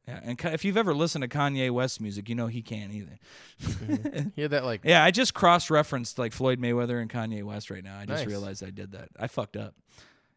[0.07, 0.21] Yeah.
[0.23, 3.19] And if you've ever listened to Kanye West music, you know he can't either.
[4.37, 4.83] He had that like.
[4.85, 7.99] Yeah, I just cross referenced like Floyd Mayweather and Kanye West right now.
[7.99, 8.27] I just Nice.
[8.27, 9.09] realized I did that.
[9.19, 9.75] I fucked up.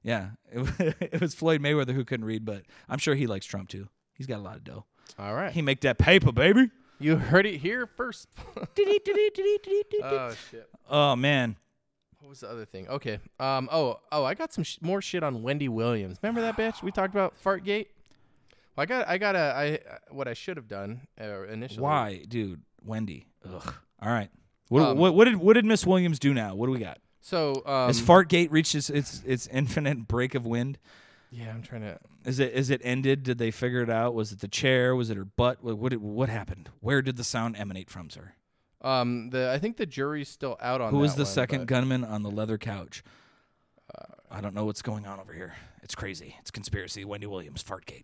[0.03, 3.67] Yeah, it, it was Floyd Mayweather who couldn't read, but I'm sure he likes Trump
[3.69, 3.89] too.
[4.13, 4.85] He's got a lot of dough.
[5.19, 5.51] All right.
[5.51, 6.69] He make that paper, baby.
[6.99, 8.27] you heard it here first.
[10.03, 10.69] oh shit.
[10.89, 11.55] Oh man,
[12.19, 12.87] What was the other thing?
[12.87, 13.19] Okay.
[13.39, 13.69] Um.
[13.71, 13.99] Oh.
[14.11, 14.23] Oh.
[14.23, 16.17] I got some sh- more shit on Wendy Williams.
[16.21, 17.33] Remember that bitch we talked about?
[17.43, 17.87] Fartgate.
[18.77, 19.07] Well, I got.
[19.07, 19.39] I got a.
[19.39, 19.73] I.
[19.75, 21.81] uh, What I should have done uh, initially.
[21.81, 22.61] why, dude?
[22.85, 23.27] Wendy.
[23.45, 23.73] Ugh.
[24.01, 24.29] All right.
[24.69, 26.53] What, Um, what, what did what did Miss Williams do now?
[26.55, 26.99] What do we got?
[27.21, 27.63] So.
[27.65, 30.77] Um, Has Fartgate reached its, its its infinite break of wind?
[31.31, 31.97] Yeah, I'm trying to.
[32.25, 33.23] Is it is it ended?
[33.23, 34.13] Did they figure it out?
[34.13, 34.95] Was it the chair?
[34.95, 35.63] Was it her butt?
[35.63, 36.69] What what, what happened?
[36.79, 38.33] Where did the sound emanate from, sir?
[38.81, 39.31] Um.
[39.31, 39.51] The.
[39.51, 40.91] I think the jury's still out on.
[40.91, 43.03] Who was the one, second gunman on the leather couch?
[44.29, 45.55] I don't know what's going on over here.
[45.87, 46.35] It's crazy.
[46.41, 47.05] It's conspiracy.
[47.05, 48.03] Wendy Williams, Fartgate.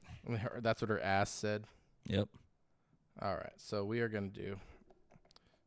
[0.61, 1.65] That's what her ass said.
[2.05, 2.29] Yep.
[3.21, 4.55] All right, so we are gonna do.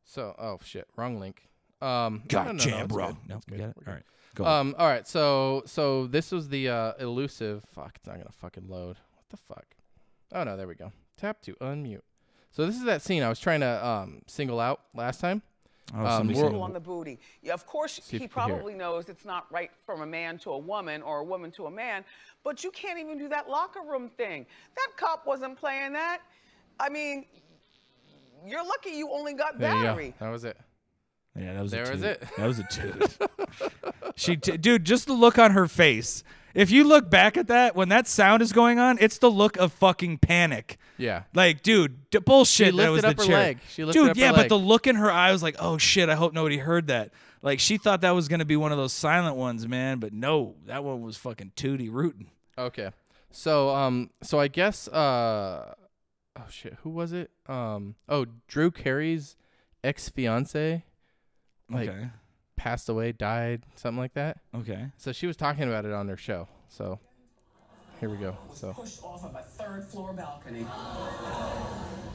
[0.03, 1.47] So, oh shit, wrong link.
[1.79, 3.19] Um, God no, no, no, jam it's wrong.
[3.21, 3.75] good, No, good, got it.
[3.85, 4.03] All right.
[4.33, 4.45] Go.
[4.45, 7.63] Um, all right, so so this was the uh, elusive.
[7.65, 8.97] Fuck, it's not gonna fucking load.
[9.13, 9.67] What the fuck?
[10.33, 10.91] Oh no, there we go.
[11.17, 12.01] Tap to unmute.
[12.49, 15.43] So this is that scene I was trying to um single out last time.
[15.95, 17.19] Oh, um, somebody we're- on the booty.
[17.41, 20.37] Yeah, of course, See he you hear probably knows it's not right from a man
[20.39, 22.03] to a woman or a woman to a man,
[22.43, 24.45] but you can't even do that locker room thing.
[24.75, 26.19] That cop wasn't playing that.
[26.79, 27.25] I mean,
[28.45, 30.13] you're lucky you only got There you go.
[30.19, 30.57] That was it.
[31.35, 32.23] Yeah, that was There a was it.
[32.37, 33.17] That was a toot.
[34.15, 36.23] she, t- dude, just the look on her face.
[36.57, 39.57] If you look back at that when that sound is going on, it's the look
[39.57, 40.77] of fucking panic.
[40.97, 41.23] Yeah.
[41.35, 42.73] Like, dude, d- bullshit.
[42.73, 43.39] She that was lifted the up her chair.
[43.39, 43.59] leg.
[43.69, 45.77] She lifted dude, up her yeah, but the look in her eye was like, oh
[45.77, 47.11] shit, I hope nobody heard that.
[47.43, 49.99] Like, she thought that was gonna be one of those silent ones, man.
[49.99, 52.31] But no, that one was fucking tooty rooting.
[52.57, 52.89] Okay.
[53.29, 55.75] So um so I guess uh
[56.37, 57.29] oh shit, who was it?
[57.45, 59.35] Um oh Drew Carey's
[59.83, 60.83] ex fiance
[61.69, 62.09] like okay,
[62.57, 64.39] passed away, died, something like that.
[64.53, 64.87] okay.
[64.97, 66.47] So she was talking about it on her show.
[66.67, 66.99] So
[68.01, 68.35] here we go.
[68.53, 70.65] So pushed off of a third floor balcony.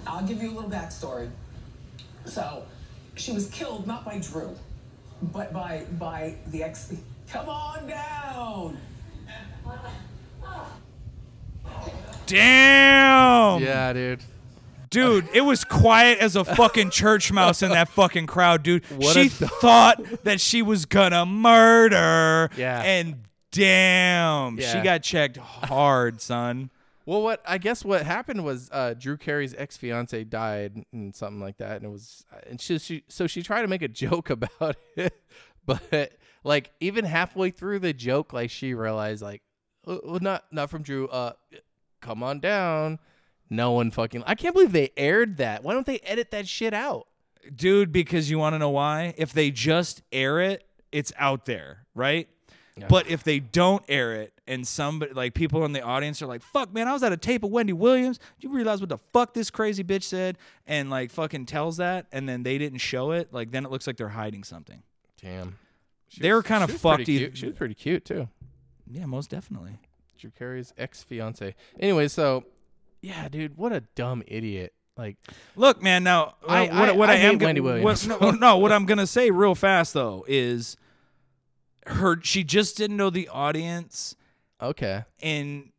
[0.07, 1.31] I'll give you a little backstory.
[2.25, 2.65] So,
[3.17, 4.55] she was killed not by Drew,
[5.33, 6.95] but by by the ex.
[7.29, 8.79] Come on down.
[12.27, 13.63] Damn.
[13.63, 14.21] Yeah, dude.
[14.93, 18.85] Dude, it was quiet as a fucking church mouse in that fucking crowd, dude.
[18.91, 19.51] What she dog.
[19.61, 22.51] thought that she was gonna murder.
[22.57, 22.83] Yeah.
[22.83, 26.71] And damn, she got checked hard, son.
[27.05, 31.41] Well, what I guess what happened was uh, Drew Carey's ex fiance died and something
[31.41, 34.31] like that, and it was and she, she so she tried to make a joke
[34.31, 35.21] about it,
[35.67, 36.13] but
[36.45, 39.43] like even halfway through the joke, like she realized like,
[39.87, 41.09] uh, uh, not not from Drew.
[41.09, 41.33] Uh,
[42.01, 42.99] come on down.
[43.53, 44.25] No one fucking.
[44.27, 45.63] I can't believe they aired that.
[45.63, 47.07] Why don't they edit that shit out?
[47.55, 49.15] Dude, because you want to know why?
[49.19, 52.29] If they just air it, it's out there, right?
[52.89, 56.43] But if they don't air it and somebody like people in the audience are like,
[56.43, 58.19] fuck man, I was at a tape of Wendy Williams.
[58.41, 60.39] Do you realize what the fuck this crazy bitch said?
[60.67, 63.87] And like fucking tells that and then they didn't show it, like then it looks
[63.87, 64.83] like they're hiding something.
[65.21, 65.59] Damn.
[66.09, 67.37] She They were kinda fucked pretty either- cute.
[67.39, 68.29] She was pretty cute too.
[68.91, 69.79] Yeah, most definitely.
[70.19, 71.55] Drew Carey's ex fiance.
[71.79, 72.45] Anyway, so
[73.03, 74.73] yeah, dude, what a dumb idiot.
[74.97, 75.17] Like,
[75.57, 76.05] Look, man.
[76.05, 78.07] Now, I- uh, what, I- what I I, am Wendy Williams.
[78.09, 80.77] What, no, no, what I'm gonna say real fast though is,
[81.87, 84.15] her she just didn't know the audience,
[84.61, 85.71] okay, and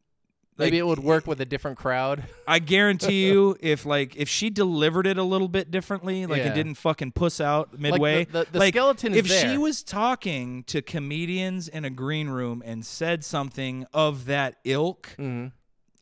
[0.57, 2.23] maybe it would work with a different crowd.
[2.47, 6.51] I guarantee you, if like if she delivered it a little bit differently, like Yeah.
[6.51, 10.63] it didn't fucking puss out midway, the- the like, skeleton is if she was talking
[10.63, 15.47] to comedians in a green room and said something of that ilk, Mm-hmm.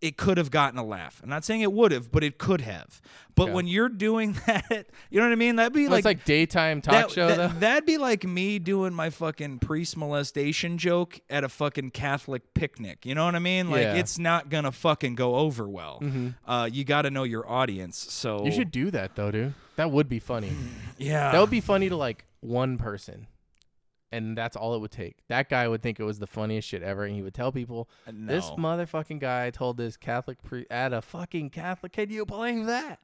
[0.02, 1.20] It could have gotten a laugh.
[1.24, 3.02] I'm not saying it would have, but it could have.
[3.36, 3.54] But Yeah.
[3.54, 5.56] when you're doing that, you know what I mean?
[5.58, 7.60] That'd be Well, like it's like daytime talk that, show that, though.
[7.60, 13.06] That'd be like me doing my fucking priest molestation joke at a fucking Catholic picnic.
[13.06, 13.70] You know what I mean?
[13.70, 13.94] Like Yeah.
[13.96, 16.02] it's not gonna fucking go over well.
[16.48, 17.98] Uh, you got to know your audience.
[17.98, 19.54] So you should do that though, dude.
[19.76, 20.52] That would be funny.
[20.98, 21.32] yeah.
[21.32, 23.28] that would be funny to like one person.
[24.12, 25.18] And that's all it would take.
[25.30, 27.90] That guy would think it was the funniest shit ever, and he would tell people,
[28.08, 31.94] uh, "This motherfucking guy told this Catholic pre at a fucking Catholic.
[31.94, 33.00] Can you believe that?"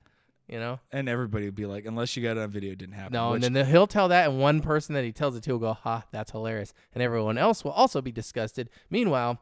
[0.49, 0.79] You know.
[0.93, 3.11] and everybody would be like, unless you got it on video, it didn't happen.
[3.11, 5.51] No, which- and then he'll tell that, and one person that he tells it to
[5.53, 8.69] will go, "Ha, that's hilarious," and everyone else will also be disgusted.
[8.89, 9.39] Meanwhile,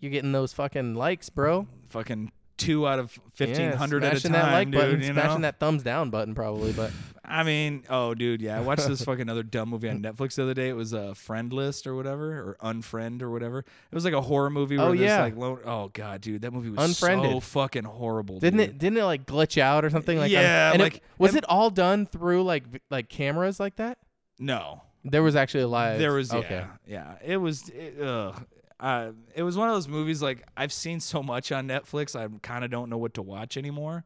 [0.00, 1.66] you're getting those fucking likes, bro.
[1.90, 4.80] fucking two out of fifteen hundred Yeah, at a smashing time, that like dude.
[4.80, 5.46] button, you smashing know?
[5.48, 6.72] that thumbs down button, probably.
[6.72, 6.90] But
[7.24, 8.56] I mean, oh, dude, yeah.
[8.58, 10.68] I watched this fucking other dumb movie on Netflix the other day.
[10.68, 13.60] It was a uh, Friend List or whatever, or Unfriend or whatever.
[13.60, 14.76] It was like a horror movie.
[14.76, 15.22] Where Oh, this, yeah.
[15.22, 17.30] like lone, oh god, dude, that movie was Unfriended.
[17.32, 18.38] so fucking horrible.
[18.40, 18.68] didn't dude.
[18.70, 18.78] it?
[18.78, 20.30] Didn't it like glitch out or something like?
[20.30, 23.98] Yeah, it- like- was and- it all done through like like cameras like that?
[24.38, 25.98] No, There was actually a live.
[25.98, 26.64] there was okay.
[26.86, 27.32] yeah, yeah.
[27.32, 27.68] It was.
[27.70, 28.44] It, ugh.
[28.80, 32.28] Uh, it was one of those movies like I've seen so much on Netflix, I
[32.42, 34.04] kind of don't know what to watch anymore.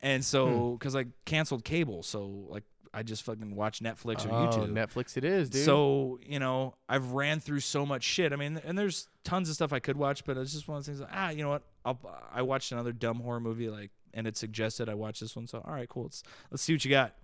[0.00, 0.72] And so, Hmm.
[0.74, 2.64] because I canceled cable, so like
[2.94, 4.72] I just fucking watch Netflix or Oh, YouTube.
[4.72, 5.64] Netflix it is, dude.
[5.64, 8.32] So you know, I've ran through so much shit.
[8.32, 10.84] I mean, and there's tons of stuff I could watch, but it's just one of
[10.84, 11.00] those things.
[11.00, 11.62] Like, ah, you know what?
[11.84, 11.98] I'll,
[12.32, 15.46] I watched another dumb horror movie, like, and it suggested I watch this one.
[15.46, 16.04] So all right, cool.
[16.04, 17.14] Let's let's see what you got.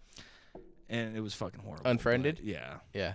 [0.91, 1.87] And it was fucking horrible.
[1.91, 2.41] Unfriended?
[2.43, 3.15] Yeah, yeah.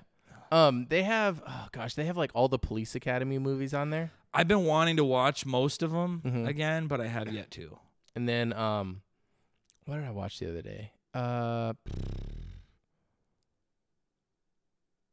[0.53, 4.11] Um, they have oh gosh, they have like all the Police Academy movies on there,
[4.33, 6.47] I've been wanting to watch most of them Mhm.
[6.47, 7.77] again, but I have yet to.
[8.15, 9.01] and then um,
[9.85, 10.91] what did I watch the other day?
[11.13, 11.73] Uh,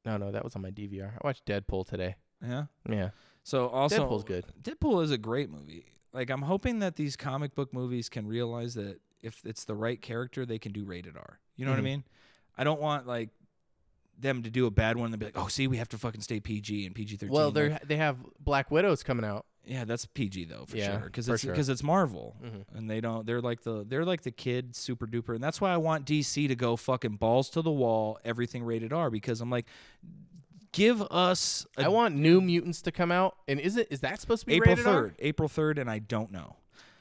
[0.05, 1.13] no, no, that was on my DVR.
[1.23, 2.17] I watched Deadpool today.
[2.43, 2.67] Yeah.
[2.89, 3.11] Yeah,
[3.43, 4.45] So also, Deadpool's good.
[4.63, 5.87] Deadpool is a great movie.
[6.13, 10.01] Like I'm hoping that these comic book movies can realize that if it's the right
[10.01, 11.39] character, they can do rated R.
[11.57, 11.85] You know what I Mhm.
[11.85, 12.05] mean?
[12.59, 13.29] I don't want like
[14.23, 16.21] them to do a bad one and be like, oh, see, we have to fucking
[16.21, 17.33] stay PG and PG thirteen.
[17.35, 19.47] Well, they they have Black Widows coming out.
[19.65, 21.53] yeah, that's PG though for Yeah, sure because it's sure.
[21.53, 22.65] because it's Marvel Mhm.
[22.75, 23.27] and they don't.
[23.27, 26.49] They're like the they're like the kid super duper, and that's why I want DC
[26.49, 29.67] to go fucking balls to the wall, everything rated R because I'm like,
[30.73, 31.67] give us.
[31.77, 34.47] I I want New Mutants to come out, and is it is that supposed to
[34.47, 34.93] be April rated R?
[34.93, 36.57] third, April third, and I don't know.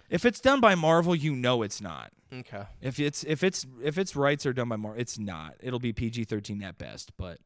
[0.10, 2.12] If it's done by Marvel, you know it's not.
[2.32, 2.64] Okay.
[2.82, 5.56] If it's if it's if its rights are done by Marvel, it's not.
[5.62, 7.12] It'll be PG thirteen at best.
[7.18, 7.40] But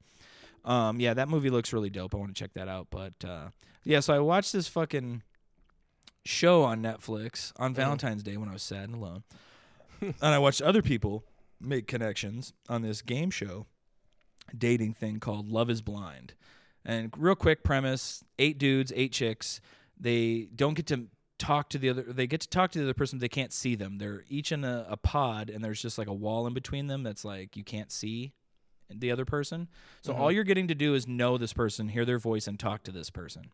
[0.65, 2.13] um, yeah, that movie looks really dope.
[2.13, 2.87] I want to check that out.
[2.89, 3.47] But uh,
[3.83, 5.23] yeah, so I watched this fucking
[6.25, 9.23] show on Netflix on Valentine's Day when I was sad and alone,
[10.01, 11.23] and I watched other people
[11.61, 13.67] make connections on this game show
[14.55, 16.33] dating thing called Love Is Blind.
[16.83, 19.61] And real quick premise: eight dudes, eight chicks.
[19.97, 21.07] They don't get to
[21.39, 22.03] talk to the other.
[22.03, 23.19] They get to talk to the other person.
[23.19, 23.97] But they can't see them.
[23.97, 27.03] They're each in a, a pod, and there's just like a wall in between them
[27.03, 28.33] that's like you can't see
[28.89, 29.67] the other person.
[30.01, 30.35] So all mm-hmm.
[30.35, 33.09] you're getting to do is know this person, hear their voice, and talk to this
[33.09, 33.51] person.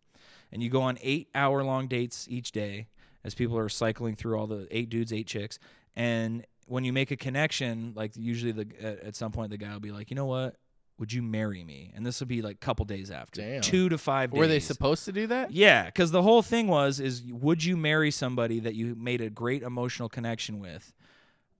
[0.51, 2.87] And you go on eight hour long dates each day
[3.23, 5.59] as people are cycling through all the eight dudes, eight chicks.
[5.95, 9.73] And when you make a connection, like usually the at, at some point the guy
[9.73, 10.55] will be like, you know what?
[10.99, 11.91] Would you marry me?
[11.95, 13.61] And this would be like a couple days after, Damn.
[13.61, 14.37] two to five days.
[14.37, 15.51] Were they supposed to do that?
[15.51, 19.29] Yeah, because the whole thing was is would you marry somebody that you made a
[19.29, 20.93] great emotional connection with,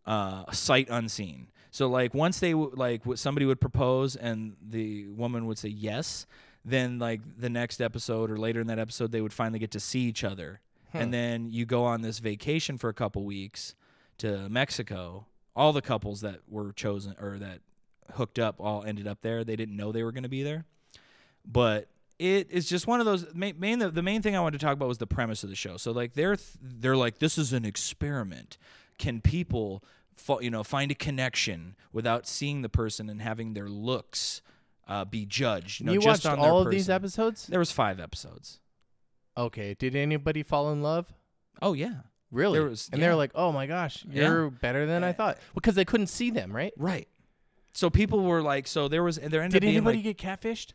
[0.06, 1.48] uh, sight unseen.
[1.72, 5.70] So like once they w- like w- somebody would propose and the woman would say
[5.70, 6.26] yes,
[6.66, 9.80] then like the next episode or later in that episode they would finally get to
[9.80, 10.60] see each other,
[10.94, 13.76] and then you go on this vacation for a couple weeks
[14.18, 15.28] to Mexico.
[15.56, 17.60] All the couples that were chosen or that
[18.14, 19.44] hooked up all ended up there.
[19.44, 20.66] They didn't know they were going to be there
[21.46, 21.88] but
[22.18, 24.66] it is just one of those main, main the, the main thing I wanted to
[24.66, 25.78] talk about was the premise of the show.
[25.78, 28.58] So like they're they're like this is an experiment.
[28.98, 29.84] Can people
[30.42, 34.42] you know find a connection without seeing the person and having their looks
[34.88, 35.80] uh, be judged?
[35.80, 37.48] You, know, you just watched on all of these episodes?
[37.48, 38.60] There was five episodes.
[39.38, 39.74] Okay.
[39.74, 41.14] Did anybody fall in love?
[41.62, 42.02] Oh yeah,
[42.32, 42.60] Really?
[42.60, 45.86] There was- and they're like, "Oh my gosh, you're better than I thought," because they
[45.86, 46.74] couldn't see them, right?
[46.78, 47.08] right.
[47.80, 50.18] So people were like, so there was and there ended Did up being anybody like,
[50.18, 50.74] get catfished?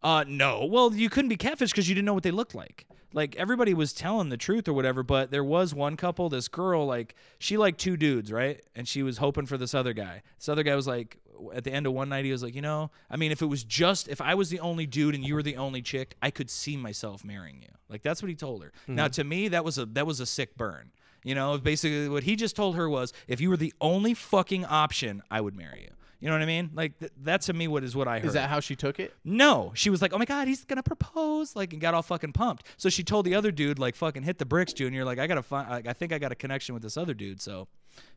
[0.00, 0.64] Uh, no.
[0.64, 2.86] Well, you couldn't be catfished because you didn't know what they looked like.
[3.12, 6.28] Like everybody was telling the truth or whatever, but there was one couple.
[6.28, 8.64] This girl, like, she liked two dudes, right?
[8.76, 10.22] And she was hoping for this other guy.
[10.38, 11.18] This other guy was like,
[11.52, 13.46] at the end of one night, he was like, you know, I mean, if it
[13.46, 16.30] was just if I was the only dude and you were the only chick, I
[16.30, 17.74] could see myself marrying you.
[17.88, 18.72] Like that's what he told her.
[18.86, 20.92] Now, to me, that was a that was a sick burn.
[21.24, 24.64] You know, basically what he just told her was, if you were the only fucking
[24.64, 25.90] option, I would marry you.
[26.20, 26.70] You know what I mean?
[26.74, 28.26] Like th- that to me, what is what I heard.
[28.26, 29.14] Is that how she took it?
[29.24, 32.32] No, she was like, "Oh my god, he's gonna propose!" Like, and got all fucking
[32.34, 32.66] pumped.
[32.76, 35.42] So she told the other dude, like, "Fucking hit the bricks, Junior." Like, I gotta
[35.42, 35.70] find.
[35.70, 37.40] Like, I think I got a connection with this other dude.
[37.40, 37.68] So,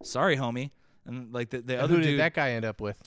[0.03, 0.71] sorry, homie.
[1.05, 2.19] And like the, the other Who did dude.
[2.19, 3.01] that guy end up with?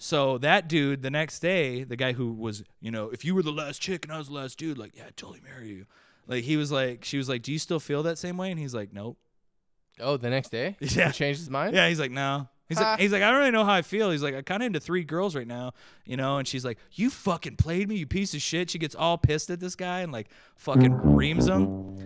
[0.00, 3.42] so that dude, the next day, the guy who was, you know, if you were
[3.42, 5.86] the last chick and I was the last dude, like, yeah, I'd totally marry you.
[6.28, 8.60] Like, he was like, she was like, "Do you still feel that same way?" And
[8.60, 9.18] he's like, "Nope."
[10.00, 10.76] Oh, the next day?
[10.80, 11.06] Yeah.
[11.08, 11.74] He changed his mind?
[11.74, 12.48] Yeah, he's like, no.
[12.68, 14.10] He's like, he's like, I don't really know how I feel.
[14.10, 15.72] He's like, I kind of into three girls right now,
[16.04, 16.36] you know.
[16.38, 18.68] And she's like, you fucking played me, you piece of shit.
[18.70, 21.96] She gets all pissed at this guy and like fucking reams him.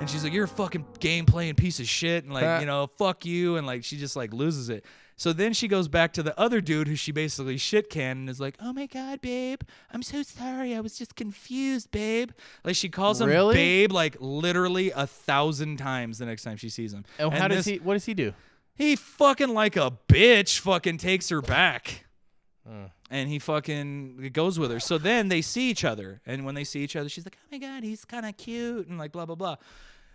[0.00, 2.86] and she's like, "You're a fucking game playing piece of shit," and like, you know,
[2.98, 4.84] fuck you, and like, she just like loses it.
[5.18, 8.28] So then she goes back to the other dude who she basically shit can and
[8.30, 9.60] is like, "Oh my god, babe,
[9.92, 10.74] I'm so sorry.
[10.74, 12.30] I was just confused, babe."
[12.64, 13.54] Like she calls him Really?
[13.54, 17.04] babe like literally a thousand times the next time she sees him.
[17.18, 17.76] And how does this- he?
[17.78, 18.32] What does he do?
[18.76, 22.04] He fucking like a bitch fucking takes her back.
[22.66, 22.84] Hmm.
[23.10, 24.80] And he fucking goes with her.
[24.80, 26.20] So then they see each other.
[26.26, 28.88] And when they see each other, she's like, oh my God, he's kind of cute.
[28.88, 29.56] And like, blah, blah, blah.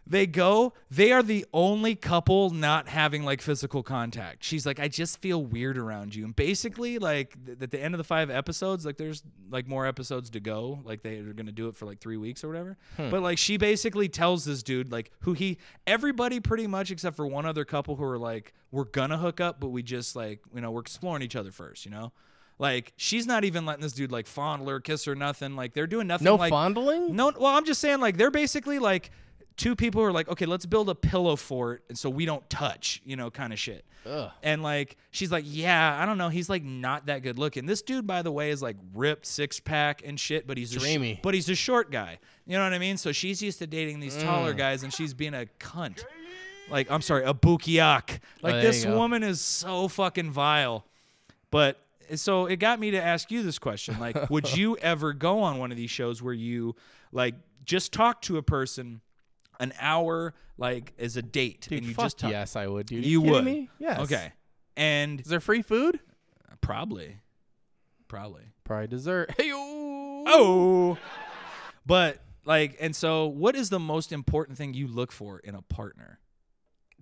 [0.07, 0.73] They go.
[0.89, 4.43] They are the only couple not having like physical contact.
[4.43, 6.25] She's like, I just feel weird around you.
[6.25, 9.85] And basically, like th- at the end of the five episodes, like there's like more
[9.85, 10.79] episodes to go.
[10.83, 12.77] Like they are gonna do it for like three weeks or whatever.
[12.97, 13.09] Hmm.
[13.09, 17.27] But like she basically tells this dude like who he everybody pretty much except for
[17.27, 20.61] one other couple who are like we're gonna hook up, but we just like you
[20.61, 21.85] know we're exploring each other first.
[21.85, 22.11] You know.
[22.59, 25.55] Like she's not even letting this dude like fondle her, kiss her, nothing.
[25.55, 26.25] Like they're doing nothing.
[26.25, 27.15] No like, fondling?
[27.15, 29.09] no, well, I'm just saying, like, they're basically like
[29.57, 33.01] two people are like, okay, let's build a pillow fort, and so we don't touch,
[33.05, 33.85] you know, kind of shit.
[34.05, 34.31] Ugh.
[34.41, 37.65] And like, she's like, yeah, I don't know, he's like not that good looking.
[37.67, 40.79] This dude, by the way, is like ripped, six pack and shit, but he's a
[40.79, 42.17] sh- but he's a short guy.
[42.47, 42.97] You know what I mean?
[42.97, 44.23] So she's used to dating these Mm.
[44.23, 46.03] taller guys, and she's being a cunt.
[46.69, 48.19] Like, I'm sorry, a bukiak.
[48.41, 50.85] Like Oh, this woman is so fucking vile.
[51.51, 51.77] But
[52.15, 55.59] so it got me to ask you this question: like, would you ever go on
[55.59, 56.75] one of these shows where you
[57.11, 57.35] like
[57.65, 59.01] just talk to a person
[59.61, 62.31] an hour, like as a date, Dude, and you fuck just talk?
[62.31, 63.05] yes, I would, dude.
[63.05, 63.45] You kidding would.
[63.45, 63.69] Me?
[63.79, 63.99] Yes.
[64.01, 64.33] Okay.
[64.75, 65.99] And Is there free food?
[66.59, 67.17] probably,
[68.07, 68.43] probably.
[68.63, 69.33] Probably dessert.
[69.37, 70.23] Hey, oh.
[70.27, 70.97] Oh.
[71.85, 75.61] But like, and so, what is the most important thing you look for in a
[75.61, 76.19] partner?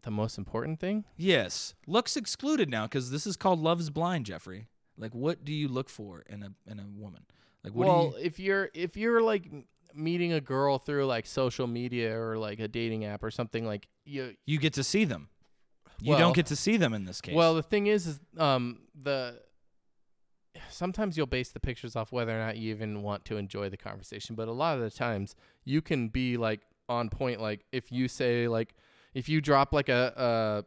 [0.04, 1.04] The most important thing?
[1.18, 4.68] Yes, looks excluded now because this is called Love Is Blind, Jeffrey.
[4.98, 7.26] Like, what do you look for in a in a woman?
[7.64, 8.24] Like, what well, do you?
[8.26, 9.50] if you're if you're like
[9.94, 13.88] meeting a girl through like social media or like a dating app or something like
[14.06, 15.30] you You get to see them.
[16.02, 17.36] You Well- don't get to see them in this case.
[17.36, 19.42] Well, the thing is, is um the
[20.70, 23.78] sometimes you'll base the pictures off whether or not you even want to enjoy the
[23.78, 27.40] conversation, but a lot of the times you can be like on point.
[27.42, 28.76] Like if you say like
[29.14, 30.64] if you drop like a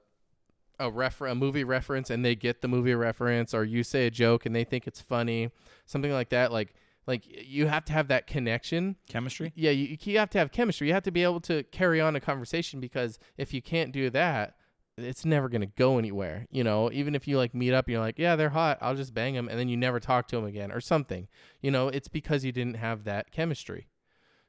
[0.78, 4.06] a a refer a movie reference and they get the movie reference, or you say
[4.06, 5.50] a joke and they think it's funny,
[5.86, 6.50] something like that.
[6.52, 6.74] Like
[7.06, 8.96] like you have to have that connection.
[9.08, 9.52] chemistry.
[9.54, 10.88] Yeah, you, you have to have chemistry.
[10.88, 14.10] You have to be able to carry on a conversation because if you can't do
[14.10, 14.56] that,
[14.96, 16.46] it's never going to go anywhere.
[16.50, 18.78] You know, even if you like meet up, you're like, yeah, they're hot.
[18.80, 19.48] I'll just bang them.
[19.48, 21.28] And then you never talk to them again or something.
[21.60, 23.88] You know, it's because you didn't have that chemistry.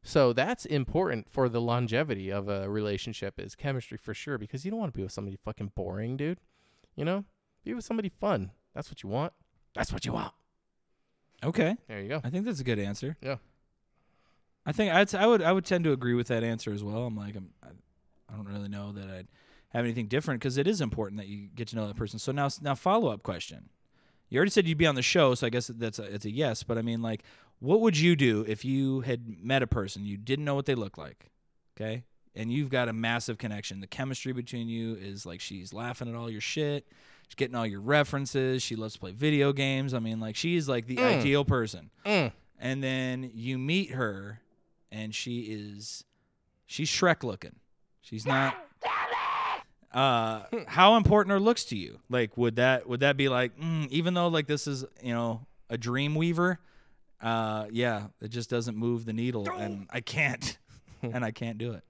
[0.04, 4.72] So that's important for the longevity of a relationship is chemistry for sure because you
[4.72, 6.40] don't want to be with somebody fucking boring, dude.
[6.96, 7.24] You know,
[7.64, 8.52] be with somebody fun.
[8.76, 9.32] That's what you want.
[9.74, 10.34] That's what you want.
[11.44, 12.22] Okay, There you go.
[12.24, 13.18] I think that's a good answer.
[13.22, 13.38] Yeah.
[14.66, 17.06] I think I'd, I would I would tend to agree with that answer as well.
[17.06, 17.68] I'm like I'm, I,
[18.32, 19.28] I don't really know that I'd
[19.70, 22.18] have anything different because it is important that you get to know that person.
[22.20, 23.70] So now now follow up question.
[24.30, 26.32] You already said you'd be on the show, so I guess that's a, it's a
[26.32, 26.64] yes.
[26.64, 27.24] But I mean, like,
[27.60, 30.76] what would you do if you had met a person you didn't know what they
[30.76, 31.30] look like?
[31.76, 33.82] Okay, and you've got a massive connection.
[33.82, 36.88] The chemistry between you is like she's laughing at all your shit.
[37.28, 38.62] She's getting all your references.
[38.62, 39.94] She loves to play video games.
[39.94, 41.20] I mean, like she's like the Mm.
[41.20, 42.32] ideal person Mm.
[42.60, 44.40] and then you meet her
[44.92, 46.04] and she is
[46.66, 47.56] she's Shrek looking.
[48.02, 48.56] She's not
[49.94, 52.00] uh how important are looks to you?
[52.10, 55.46] Like would that would that be like mm, even though like this is, you know,
[55.70, 56.60] a dream weaver,
[57.22, 60.58] uh yeah, it just doesn't move the needle and I can't
[61.02, 61.84] and I can't do it.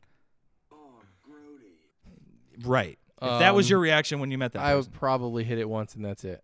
[2.64, 3.00] Right.
[3.24, 4.92] If that was Um, your reaction when you met that I person.
[4.92, 6.44] would probably hit it once and that's it.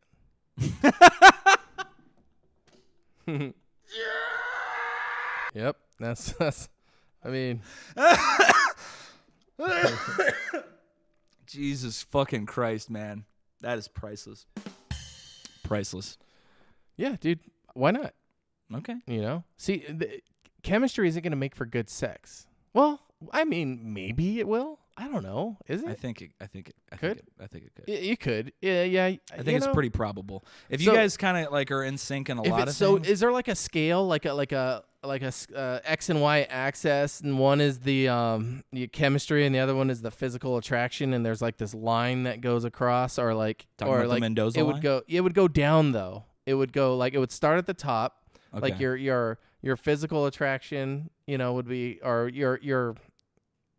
[5.54, 6.70] yep, that's that's.
[7.24, 7.62] I mean,
[11.46, 13.26] Jesus fucking Christ, man.
[13.62, 14.46] That is priceless.
[15.64, 16.18] Priceless.
[16.96, 17.40] yeah, dude.
[17.74, 18.14] Why not?
[18.74, 18.96] Okay.
[19.06, 20.22] You know, see, the,
[20.64, 22.48] chemistry isn't going to make for good sex.
[22.74, 23.02] Well,
[23.34, 24.79] I mean, maybe it will.
[25.00, 25.58] I don't know.
[25.68, 26.32] Is I think it.
[26.42, 26.76] I think it.
[26.92, 27.18] I Could?
[27.18, 27.44] think it.
[27.44, 27.86] I think it could.
[27.88, 28.52] Y- you could.
[28.62, 29.06] Yeah, yeah.
[29.06, 30.44] I think it's pretty probable.
[30.70, 33.08] If you guys kind of like are in sync in a lot of so, things,
[33.08, 36.46] is there like a scale, like a like a like a uh, x and y
[36.50, 40.58] axis, and one is the um the chemistry, and the other one is the physical
[40.58, 44.60] attraction, and there's like this line that goes across, or like Talking or like Mendoza
[44.60, 44.74] it line?
[44.74, 46.26] would go, it would go down though.
[46.46, 48.62] It would go like it would start at the top, okay.
[48.62, 52.96] like your your your physical attraction, you know, would be or your your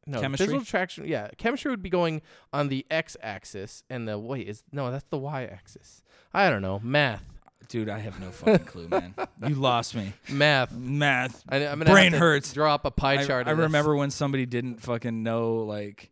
[0.07, 0.47] no Chemistry?
[0.47, 1.07] physical attraction.
[1.07, 2.23] Yeah, chemistry would be going
[2.53, 6.03] on the x axis, and the wait is no, that's the y axis.
[6.33, 7.25] I don't know math.
[7.69, 9.15] Dude, I have no fucking clue, man.
[9.47, 10.13] You lost me.
[10.29, 10.73] Math.
[10.73, 11.45] Math.
[11.49, 12.53] I, I'm gonna Brain have to hurts.
[12.53, 13.47] Drop a pie chart.
[13.47, 13.63] I of this.
[13.65, 16.11] remember when somebody didn't fucking know like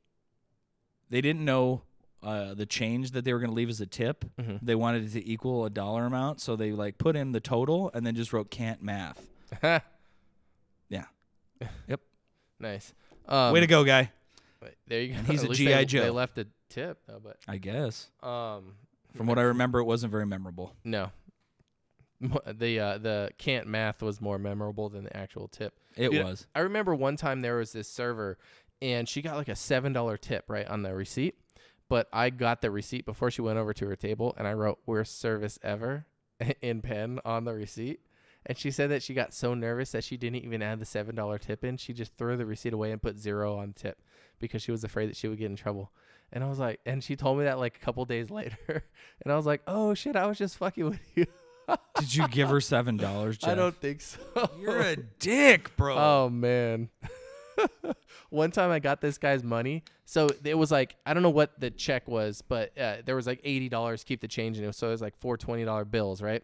[1.10, 1.82] they didn't know
[2.22, 4.24] uh, the change that they were going to leave as a tip.
[4.40, 4.58] Mhm.
[4.62, 7.90] They wanted it to equal a dollar amount, so they like put in the total
[7.94, 9.28] and then just wrote can't math.
[10.90, 11.04] Yeah.
[11.88, 12.00] Yep.
[12.60, 12.92] nice.
[13.28, 14.10] Um, Way to go, guy.
[14.60, 15.18] but There you go.
[15.18, 15.76] And he's a G.I.
[15.78, 16.02] they, Joe.
[16.02, 18.10] They left a tip though, but I guess.
[18.22, 18.74] um,
[19.16, 20.74] From what I remember, it wasn't very memorable.
[20.84, 21.10] no.
[22.52, 25.78] The uh, the can't math was more memorable than the actual tip.
[25.96, 26.48] It Dude, was.
[26.52, 28.38] I remember one time there was this server,
[28.82, 31.36] and she got like a seven dollar tip right on the receipt.
[31.88, 34.80] But I got the receipt before she went over to her table, and I wrote
[34.84, 36.06] "worst service ever"
[36.60, 38.00] in pen on the receipt.
[38.48, 41.14] And she said that she got so nervous that she didn't even add the seven
[41.14, 41.76] dollar tip in.
[41.76, 43.98] She just threw the receipt away and put zero on tip
[44.38, 45.92] because she was afraid that she would get in trouble.
[46.32, 48.56] And I was like, and she told me that like a couple days later,
[49.22, 51.26] and I was like, oh shit, I was just fucking with you.
[51.98, 53.38] Did you give her seven dollars?
[53.42, 54.18] I don't think so.
[54.58, 55.96] You're a dick, bro.
[55.96, 56.88] Oh man.
[58.30, 59.82] One time I got this guy's money.
[60.06, 63.26] So it was like I don't know what the check was, but uh, there was
[63.26, 64.74] like eighty dollars keep the change in it.
[64.74, 66.42] So it was like four twenty dollar bills, right?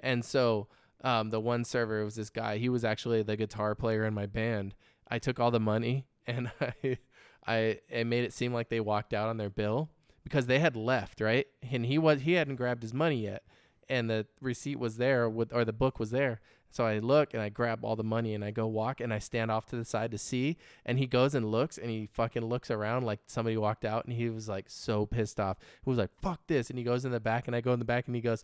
[0.00, 0.66] And so
[1.04, 2.56] um, the one server was this guy.
[2.56, 4.74] He was actually the guitar player in my band.
[5.06, 6.98] I took all the money and I
[7.46, 9.90] I, I made it seem like they walked out on their bill
[10.24, 11.46] because they had left, right?
[11.70, 13.42] And he was he hadn't grabbed his money yet,
[13.88, 16.40] and the receipt was there with or the book was there.
[16.70, 19.20] So I look and I grab all the money and I go walk and I
[19.20, 20.56] stand off to the side to see.
[20.84, 24.12] And he goes and looks and he fucking looks around like somebody walked out and
[24.12, 25.58] he was like so pissed off.
[25.84, 26.70] He was like, fuck this.
[26.70, 28.42] And he goes in the back and I go in the back and he goes,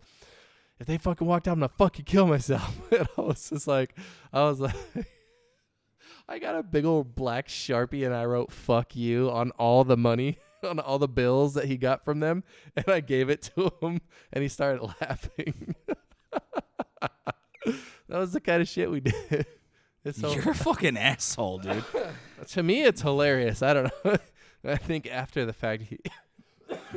[0.81, 2.75] if they fucking walked out, I'm gonna fucking kill myself.
[2.91, 3.95] and I was just like,
[4.33, 4.75] I was like,
[6.27, 9.95] I got a big old black sharpie and I wrote "fuck you" on all the
[9.95, 12.43] money, on all the bills that he got from them,
[12.75, 14.01] and I gave it to him,
[14.33, 15.75] and he started laughing.
[17.61, 19.45] that was the kind of shit we did.
[20.03, 21.85] It's so You're a fucking asshole, dude.
[22.47, 23.61] to me, it's hilarious.
[23.61, 24.17] I don't know.
[24.63, 25.99] I think after the fact, he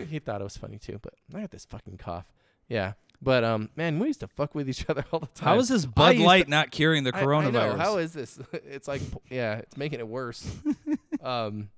[0.08, 1.00] he thought it was funny too.
[1.02, 2.32] But I got this fucking cough.
[2.66, 2.94] Yeah,
[3.24, 5.48] but um, man, we used to fuck with each other all the time.
[5.48, 7.72] How is this Bud Light to- not curing the I- coronavirus?
[7.74, 7.76] I, know.
[7.78, 8.38] How is this?
[8.52, 10.46] It's like, yeah, it's making it worse.
[11.22, 11.70] um,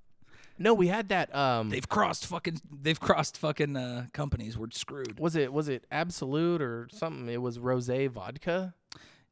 [0.59, 1.35] no, we had that.
[1.35, 2.61] Um, They've crossed fucking.
[2.83, 4.57] They've crossed fucking uh, companies.
[4.57, 5.19] We're screwed.
[5.21, 7.29] was it was it Absolut or something?
[7.29, 8.75] It was rosé vodka.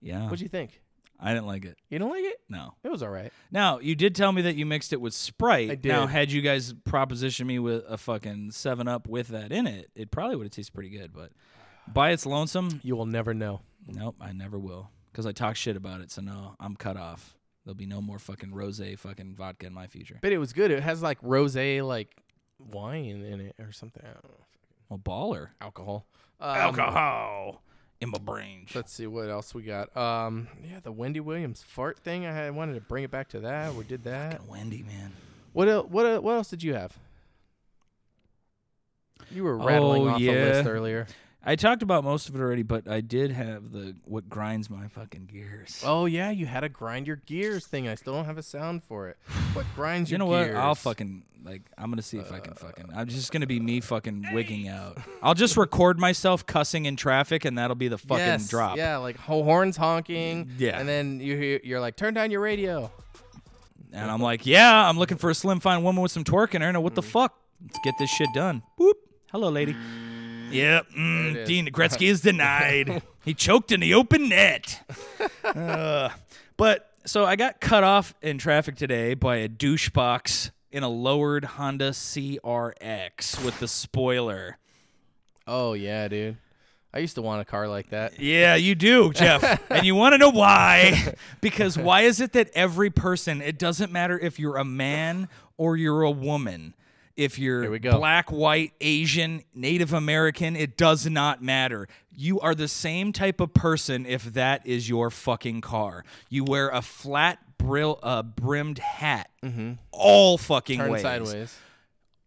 [0.03, 0.83] Yeah, What'd you think?
[1.19, 1.79] I didn't like it.
[1.89, 2.41] You don't like it?
[2.51, 2.75] No.
[2.83, 3.33] It was all right.
[3.51, 5.71] Now you did tell me that you mixed it with Sprite.
[5.71, 9.67] I Now, had you guys propositioned me with a fucking Seven Up with that in
[9.67, 11.15] it, it probably would have tasted pretty good.
[11.15, 11.31] But
[11.93, 13.61] by its lonesome, You will never know.
[13.87, 16.11] nope, I never will, because I talk shit about it.
[16.11, 17.37] So no, I'm cut off.
[17.65, 20.19] There'll be no more fucking rosé fucking vodka in my future.
[20.21, 20.71] But it was good.
[20.71, 22.15] It has like rosé like
[22.59, 24.03] wine in it or something.
[24.05, 24.45] I don't know.
[24.91, 25.49] Well, baller.
[25.63, 26.07] Alcohol.
[26.41, 27.63] Um, Alcohol
[28.03, 28.67] in my brain.
[28.75, 29.97] Let's see what else we got.
[29.97, 32.27] Um, yeah, the Wendy Williams fart thing.
[32.27, 33.75] I had, wanted to bring it back to that.
[33.75, 34.33] We did that.
[34.33, 35.13] Fucking Wendy, man.
[35.55, 36.99] What el- what el- what else did you have?
[39.31, 40.71] You were rattling Oh, off a list yeah.
[40.71, 41.07] earlier.
[41.47, 44.89] I talked about most of it already, but I did have the what grinds my
[44.89, 45.83] fucking gears.
[45.85, 47.87] Oh yeah, you had a grind your gears thing.
[47.89, 49.19] I still don't have a sound for it.
[49.53, 50.51] What grinds you your know what?
[50.55, 51.63] I'll fucking like.
[51.77, 52.87] I'm gonna see if I can fucking.
[52.97, 54.97] I'm just gonna be me fucking wigging out.
[55.23, 58.77] I'll just record myself cussing in traffic, and that'll be the fucking yes, drop.
[58.79, 60.51] Yeah, like ho- horns honking.
[60.57, 60.79] Yeah.
[60.81, 62.91] and then you hear, you're like, turn down your radio.
[63.93, 66.63] And I'm like, yeah, I'm looking for a slim fine woman with some twerk in
[66.63, 66.73] her.
[66.73, 67.05] Now what the Mm.
[67.05, 67.39] fuck?
[67.63, 68.63] Let's get this shit done.
[68.81, 68.95] Boop.
[69.31, 69.77] Hello, lady.
[70.55, 70.87] Yep.
[70.97, 71.49] Mm.
[71.49, 73.03] Wayne Gretzky is denied.
[73.25, 74.81] he choked in the open net.
[75.45, 76.09] Uh,
[76.57, 80.89] but so I got cut off in traffic today by a douche box in a
[80.89, 84.59] lowered Honda CRX with the spoiler.
[85.47, 86.39] Oh yeah, dude.
[86.93, 88.21] I used to want a car like that.
[88.21, 89.61] Yeah, you do, Jeff.
[89.71, 91.15] and you want to know why?
[91.41, 95.77] because why is it that every person, it doesn't matter if you're a man or
[95.77, 96.75] you're a woman,
[97.17, 101.87] if you're black, white, Asian, Native American, it does not matter.
[102.13, 106.05] You are the same type of person if that is your fucking car.
[106.29, 109.31] You wear a flat brill, uh, brimmed hat
[109.93, 110.85] all fucking Mm-hmm.
[110.85, 111.59] Turn ways sideways.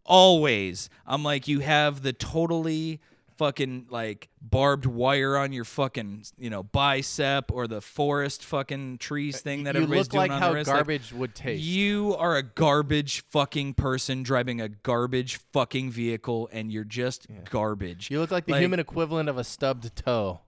[0.04, 3.00] always i'm like you have the totally
[3.38, 9.36] fucking like barbed wire on your fucking you know bicep or the forest fucking trees
[9.36, 10.68] uh, thing that you everybody's doing like on how the wrist.
[10.68, 11.62] Like, garbage would taste.
[11.62, 18.10] you are a garbage fucking person driving a garbage fucking vehicle and you're just garbage
[18.10, 20.40] You look like the Like- human equivalent of a stubbed toe.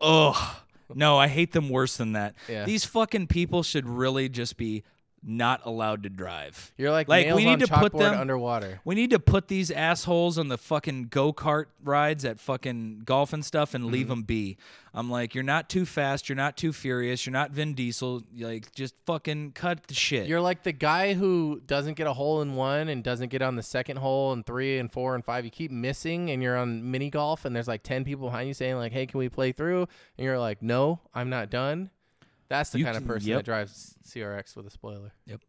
[0.00, 0.56] Ugh.
[0.94, 2.34] No, I hate them worse than that.
[2.48, 2.64] Yeah.
[2.64, 4.84] These fucking people should really just be
[5.28, 6.72] not allowed to drive.
[6.78, 8.80] You're like, Like, nails we need on to put them- underwater.
[8.84, 13.32] We need to put these assholes on the fucking go kart rides at fucking golf
[13.32, 13.92] and stuff and Mm-hmm.
[13.92, 14.56] leave them be.
[14.94, 18.22] I'm like, you're not too fast, you're not too furious, you're not Vin Diesel.
[18.38, 20.26] Like, just fucking cut the shit.
[20.26, 23.56] You're like the guy who doesn't get a hole in one and doesn't get on
[23.56, 25.44] the second hole and three and four and five.
[25.44, 28.54] You keep missing and you're on mini golf and there's like 10 people behind you
[28.54, 29.82] saying like, hey, can we play through?
[30.16, 31.90] And you're like, no, I'm not done.
[32.48, 33.38] That's the You kind of person yep.
[33.38, 35.12] that drives CRX with a spoiler.
[35.26, 35.40] Yep.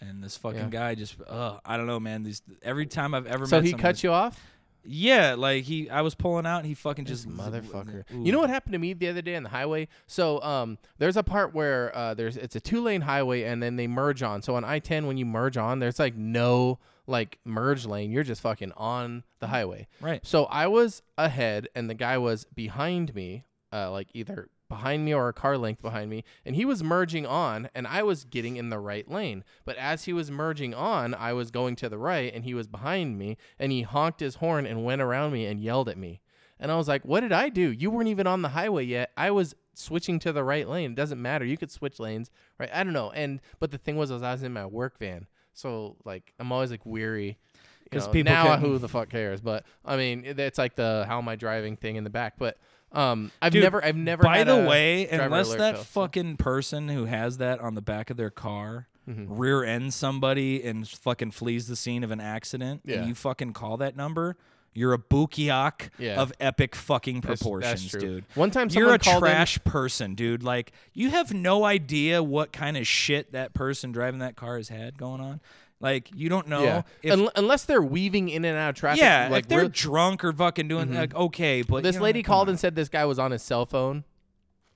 [0.00, 0.68] And this fucking Yeah.
[0.68, 2.22] guy just, uh, I don't know, man.
[2.22, 3.48] These every time I've ever met.
[3.48, 4.40] So he someone- cut you off?
[4.84, 8.04] Yeah, like he, I was pulling out and he fucking This just motherfucker.
[8.14, 8.22] Ooh.
[8.22, 9.88] You know what happened to me the other day on the highway?
[10.06, 13.76] So um, there's a part where uh, there's it's a two lane highway and then
[13.76, 14.40] they merge on.
[14.40, 18.10] So on I-10 when you merge on, there's like no like merge lane.
[18.12, 19.88] You're just fucking on the highway.
[20.00, 20.24] Right.
[20.24, 25.14] So I was ahead and the guy was behind me, uh, like either behind me
[25.14, 28.56] or a car length behind me, and he was merging on and I was getting
[28.56, 29.44] in the right lane.
[29.64, 32.66] But as he was merging on, I was going to the right and he was
[32.66, 36.20] behind me and he honked his horn and went around me and yelled at me.
[36.60, 37.70] And I was like, "What did I do?
[37.70, 39.12] You weren't even on the highway yet.
[39.16, 40.90] I was switching to the right lane.
[40.90, 41.44] It doesn't matter.
[41.44, 42.68] You could switch lanes, right?
[42.72, 45.28] I don't know." And but the thing was, was I was in my work van,
[45.52, 47.38] so like I'm always like weary
[47.84, 49.40] Because people now, can- who the fuck cares?
[49.40, 52.34] But I mean, it- it's like the "How am I driving?" thing in the back.
[52.38, 52.58] But
[52.92, 54.22] um, I've Dude, never, I've never.
[54.22, 58.10] By the way, unless that though, so- fucking person who has that on the back
[58.10, 59.38] of their car Mm-hmm.
[59.38, 62.96] rear ends somebody and fucking flees the scene of an accident, Yeah.
[62.98, 64.36] and you fucking call that number,
[64.74, 66.20] you're a bukiak Yeah.
[66.20, 68.24] of epic fucking That's- that's proportions, dude.
[68.34, 70.42] One time you're a called in- trash person, dude.
[70.42, 74.68] Like you have no idea what kind of shit that person driving that car has
[74.68, 75.40] had going on.
[75.80, 79.00] Like you don't know yeah, if Un- unless they're weaving in and out of traffic.
[79.00, 80.96] yeah, like if they're drunk or fucking doing mm-hmm.
[80.96, 82.52] like okay, but this you know, lady called on.
[82.52, 84.02] and said this guy was on his cell phone,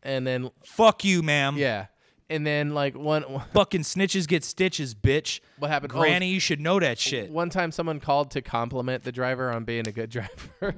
[0.05, 1.87] and then "Fuck you, ma'am." yeah,
[2.31, 5.41] and then like one Fucking snitches get stitches, bitch.
[5.59, 5.93] what happened?
[5.93, 7.31] Oh, Granny, you should know that shit.
[7.31, 10.11] One time, someone called to compliment the driver on being a good
[10.61, 10.75] driver.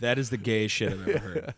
[0.00, 1.54] That is the gayest shit I've ever heard.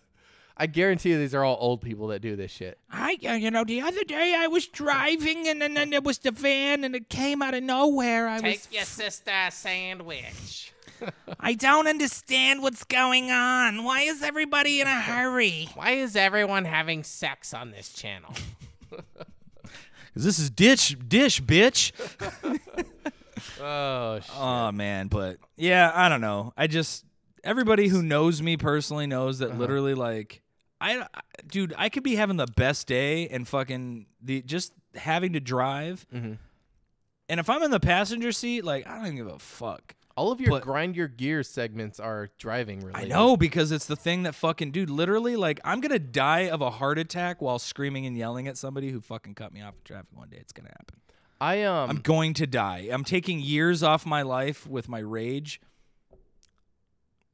[0.57, 2.79] I guarantee you, these are all old people that do this shit.
[2.91, 6.19] I, uh, you know, the other day I was driving and then, then there was
[6.19, 8.29] the van and it came out of nowhere.
[8.29, 10.73] I was, your sister a sandwich.
[11.41, 13.83] I don't understand what's going on.
[13.83, 15.69] Why is everybody in a hurry?
[15.75, 18.33] Why is everyone having sex on this channel?
[20.15, 21.91] Cause This is ditch, dish, bitch.
[23.61, 26.53] Oh, sh- Oh man, but yeah, I don't know.
[26.57, 27.05] I just
[27.43, 30.43] everybody who knows me personally knows that literally like
[30.93, 31.07] I,
[31.47, 36.07] dude, I could be having the best day and fucking the just having to drive.
[36.13, 36.39] Mhm.
[37.29, 39.95] And if I'm in the passenger seat, like I don't even give a fuck.
[40.17, 43.07] all of your But- grind your gear segments are driving related.
[43.07, 46.61] I know because it's the thing that fucking dude, literally like I'm gonna die of
[46.61, 49.81] a heart attack while screaming and yelling at somebody who fucking cut me off in
[49.85, 50.37] traffic one day.
[50.37, 51.01] It's gonna happen.
[51.41, 51.91] I um.
[51.91, 52.89] I'm going to die.
[52.93, 55.61] I'm taking years off my life with my rage.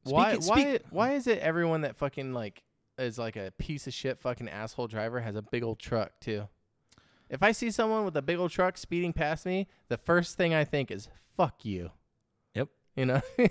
[0.04, 0.34] why?
[0.38, 0.60] Speaking- why?
[0.62, 2.62] speak- why is it everyone that fucking like
[3.00, 6.48] is like a piece of shit fucking asshole driver has a big old truck too?
[7.28, 10.52] If I see someone with a big old truck speeding past me, the first thing
[10.52, 11.90] I think is "fuck you."
[12.54, 12.68] Yep.
[12.96, 13.20] You know.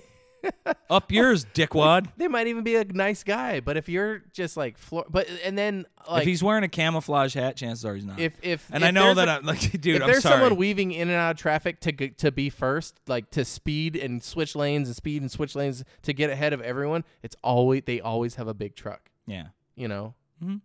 [0.89, 2.08] Up yours, dickwad.
[2.18, 5.58] they might even be a nice guy, but if you're just like floor, but and
[5.58, 8.20] then like if he's wearing a camouflage hat, chances are he's not.
[8.20, 10.10] if if and if I know that a- I'm like, dude, if I'm sorry.
[10.10, 10.36] If there's sorry.
[10.36, 14.24] someone weaving in and out of traffic to to be first, like to speed and
[14.24, 18.00] switch lanes and speed and switch lanes to get ahead of everyone, it's always they
[18.00, 19.12] always have a big truck.
[19.30, 20.14] Yeah, You know,
[20.44, 20.58] mm-hmm.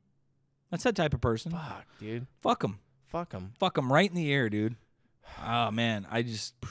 [0.71, 1.53] that's that type of person.
[1.53, 2.79] fuck, dude, Fuck him.
[3.07, 3.53] fuck them.
[3.59, 4.77] Fuck him right in the ear, dude.
[5.45, 6.55] Oh man, I just.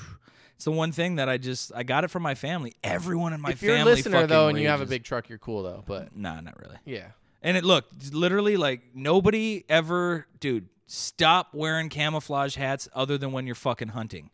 [0.56, 2.74] It's the one thing that I just I got it from my family.
[2.86, 3.56] Everyone in my family.
[3.56, 5.84] If you're a listener though and you have a big truck, you're cool though.
[5.86, 6.78] But Nah, not really.
[6.86, 7.08] yeah,
[7.42, 10.70] And it looked literally like nobody ever, dude.
[10.88, 14.30] Stop wearing camouflage hats other than when you're fucking hunting.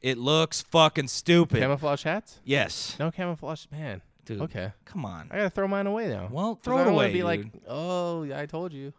[0.00, 1.58] It looks fucking stupid.
[1.60, 2.40] camouflage hats.
[2.44, 4.00] yes, No camouflage, man.
[4.26, 4.42] Dude.
[4.42, 6.28] Okay, come on, I gotta throw mine away now.
[6.30, 7.24] Well, throw I it away, Be dude.
[7.24, 8.92] like, oh, yeah, I told you.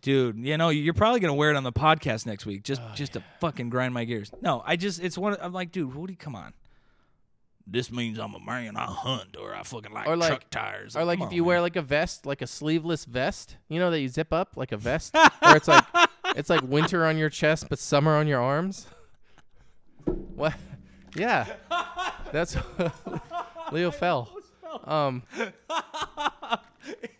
[0.00, 0.38] dude.
[0.38, 3.12] You know you're probably gonna wear it on the podcast next week, just Oh, just
[3.14, 4.30] to fucking grind my gears.
[4.40, 5.36] No, I just it's one.
[5.40, 6.54] I'm like, dude, you come on?
[7.66, 8.76] This means I'm a man.
[8.76, 10.96] I hunt or I fucking like, Or like- truck tires.
[10.96, 11.46] Or like come if on, you man.
[11.48, 14.72] wear like a vest, like a sleeveless vest, you know that you zip up like
[14.72, 15.84] a vest, or it's like
[16.36, 18.86] it's like winter on your chest but summer on your arms.
[20.04, 20.52] What?
[21.16, 21.46] Yeah,
[22.32, 22.56] that's
[23.72, 24.28] Leo fell.
[24.84, 25.22] Um,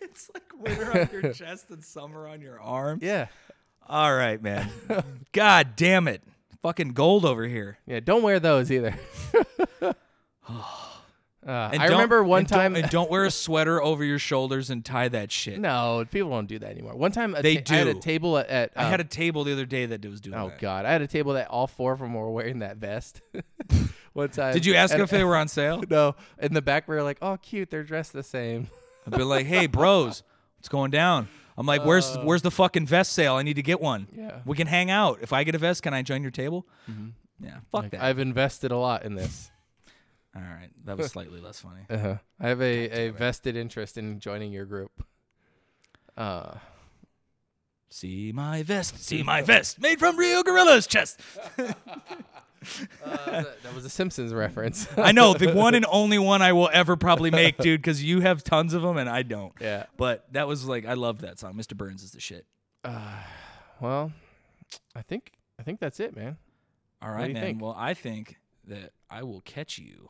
[0.01, 2.99] it's like winter on your chest and summer on your arm.
[3.01, 3.27] yeah,
[3.87, 4.69] All right, man.
[5.31, 6.21] God damn it.
[6.61, 7.77] Fucking gold over here.
[7.85, 7.99] yeah.
[7.99, 8.95] Don't wear those either.
[11.47, 12.75] Uh, And I don't- remember one and don't- time.
[12.75, 15.59] and don't wear a sweater over your shoulders and tie that shit.
[15.59, 16.95] no, people don't do that anymore.
[16.95, 17.99] One time, a They ta- I had a do.
[17.99, 18.47] table at.
[18.49, 20.57] at I had um, a table the other day that was doing Oh that.
[20.59, 20.85] God!
[20.87, 23.21] I had a table that all four of them were wearing that vest.
[24.15, 24.53] One time.
[24.53, 25.83] Did you ask and- if they were on sale?
[25.89, 26.15] No.
[26.39, 27.69] In the back, we were like, "Oh, cute!
[27.69, 28.69] They're dressed the same."
[29.05, 30.23] I'd be like, "Hey, bros,
[30.57, 31.27] what's going down?"
[31.57, 33.35] I'm like, "Where's where's the fucking vest sale?
[33.35, 34.07] I need to get one.
[34.13, 34.21] Uh.
[34.21, 34.39] Yeah.
[34.45, 35.19] we can hang out.
[35.21, 36.65] If I get a vest, can I join your table?
[37.41, 38.01] Yeah, fuck Like, that.
[38.01, 39.51] I've invested a lot in this.
[40.35, 41.81] All right, that was slightly less funny.
[41.89, 42.15] Uh-huh.
[42.39, 44.91] I have a, a vested interest in joining your group.
[46.15, 46.53] Uh,
[47.89, 51.19] See my vest, see my vest, made from real gorilla's chest.
[53.03, 54.87] Uh, that that was a Simpsons reference.
[54.97, 58.21] I know the one and only one I will ever probably make, dude, because you
[58.21, 59.53] have tons of them and I don't.
[59.59, 59.85] yeah.
[59.97, 61.53] But that was like, I love that song.
[61.55, 61.75] Mr.
[61.75, 62.45] Burns is the shit.
[62.83, 63.21] Uh,
[63.79, 64.11] well,
[64.95, 66.37] I think I think that's it, man.
[67.01, 67.41] All right, man.
[67.41, 67.61] think?
[67.61, 68.37] Well, I think
[68.67, 70.09] that I will catch you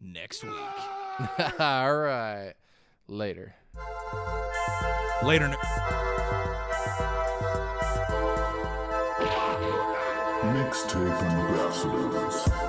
[0.00, 0.52] next week.
[1.58, 2.54] All right.
[3.08, 3.54] Later.
[5.22, 5.56] Later.
[10.58, 12.67] Mixtape Ambassadors.